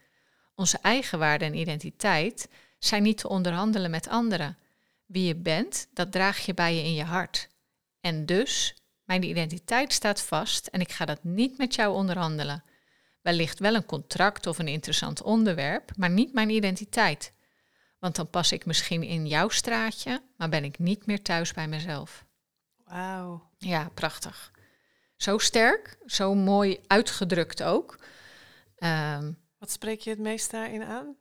[0.54, 2.48] Onze eigen waarde en identiteit
[2.78, 4.58] zijn niet te onderhandelen met anderen.
[5.06, 7.48] Wie je bent, dat draag je bij je in je hart.
[8.00, 12.64] En dus, mijn identiteit staat vast en ik ga dat niet met jou onderhandelen.
[13.22, 17.32] Wellicht wel een contract of een interessant onderwerp, maar niet mijn identiteit.
[17.98, 21.68] Want dan pas ik misschien in jouw straatje, maar ben ik niet meer thuis bij
[21.68, 22.24] mezelf.
[22.84, 23.50] Wauw.
[23.58, 24.52] Ja, prachtig.
[25.16, 27.98] Zo sterk, zo mooi uitgedrukt ook.
[28.78, 31.16] Ehm, Wat spreek je het meest daarin aan?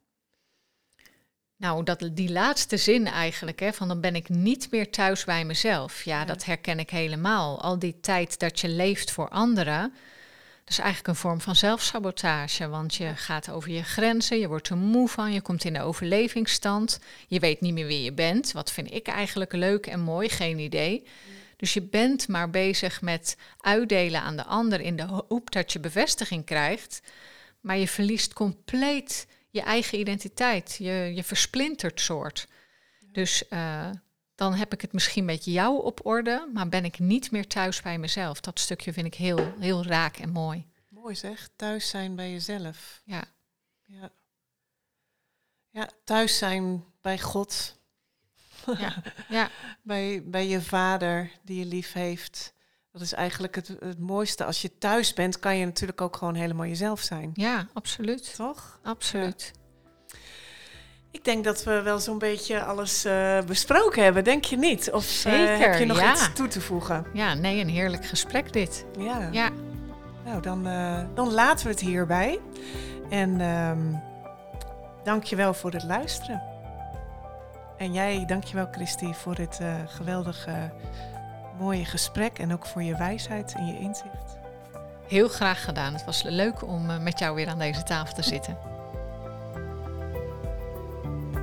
[1.57, 5.45] Nou, dat, die laatste zin eigenlijk, hè, van dan ben ik niet meer thuis bij
[5.45, 6.03] mezelf.
[6.03, 6.25] Ja, Ja.
[6.25, 7.61] dat herken ik helemaal.
[7.61, 9.81] Al die tijd dat je leeft voor anderen,
[10.59, 12.67] dat is eigenlijk een vorm van zelfsabotage.
[12.69, 15.81] Want je gaat over je grenzen, je wordt er moe van, je komt in de
[15.81, 16.99] overlevingsstand.
[17.27, 18.51] Je weet niet meer wie je bent.
[18.51, 20.29] Wat vind ik eigenlijk leuk en mooi?
[20.29, 21.03] Geen idee.
[21.63, 25.79] Dus je bent maar bezig met uitdelen aan de ander in de hoop dat je
[25.79, 27.01] bevestiging krijgt.
[27.59, 30.75] Maar je verliest compleet je eigen identiteit.
[30.79, 32.47] Je, je versplintert soort.
[33.11, 33.89] Dus eh,
[34.35, 37.81] dan heb ik het misschien met jou op orde, maar ben ik niet meer thuis
[37.81, 38.39] bij mezelf.
[38.39, 40.67] Dat stukje vind ik heel, heel raak en mooi.
[40.87, 43.01] Mooi zeg, thuis zijn bij jezelf.
[43.05, 43.23] Ja,
[43.83, 44.11] Ja.
[45.69, 47.79] ja, thuis zijn bij God,
[48.77, 48.93] ja,
[49.29, 49.49] ja,
[49.81, 52.53] bij, bij je vader die je lief heeft.
[52.91, 54.45] Dat is eigenlijk het, het mooiste.
[54.45, 57.31] Als je thuis bent, kan je natuurlijk ook gewoon helemaal jezelf zijn.
[57.33, 58.35] ja, absoluut.
[58.35, 58.79] Toch?
[58.83, 59.51] Absoluut.
[61.11, 64.91] Ik denk dat we wel zo'n beetje alles eh, besproken hebben, denk je niet?
[64.91, 66.11] Of eh, Zeker, heb je nog ja.
[66.11, 67.05] iets toe te voegen?
[67.13, 68.85] Ja, nee, een heerlijk gesprek dit.
[68.97, 69.29] Ja.
[69.31, 69.49] Ja,
[70.25, 72.39] Nou, dan, eh, dan laten we het hierbij.
[73.09, 73.93] En ehm
[75.03, 76.52] dank je wel voor het luisteren.
[77.77, 80.71] En jij, dank je wel Christy, voor dit eh, geweldige,
[81.59, 82.39] mooie gesprek.
[82.39, 84.37] En ook voor je wijsheid en je inzicht.
[85.07, 85.93] heel graag gedaan.
[85.93, 88.57] Het was leuk om eh, met jou weer aan deze tafel te zitten.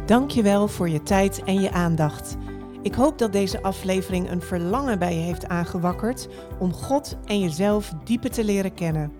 [0.06, 2.36] Dank je wel voor je tijd en je aandacht.
[2.82, 6.28] Ik hoop dat deze aflevering een verlangen bij je heeft aangewakkerd
[6.58, 9.12] om God en jezelf dieper te leren kennen.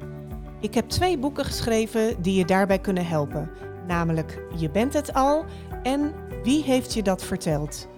[0.60, 3.50] Ik heb twee boeken geschreven die je daarbij kunnen helpen,
[3.86, 5.44] namelijk Je bent het al
[5.82, 7.88] en Wie heeft je dat verteld?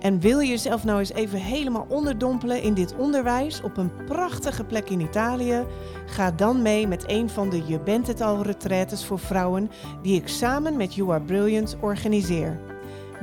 [0.00, 4.64] En wil je jezelf nou eens even helemaal onderdompelen in dit onderwijs op een prachtige
[4.64, 5.64] plek in Italië?
[6.06, 9.70] Ga dan mee met een van de Je bent het al retraites voor vrouwen
[10.02, 12.60] die ik samen met You Are Brilliant organiseer.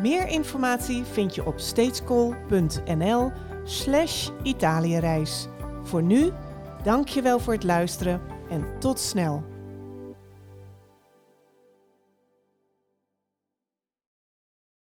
[0.02, 3.32] Meer informatie vind je op stateschool.nl
[3.64, 5.48] slash Italiëreis.
[5.84, 6.32] Voor nu,
[6.84, 9.44] dank je wel voor het luisteren en tot snel.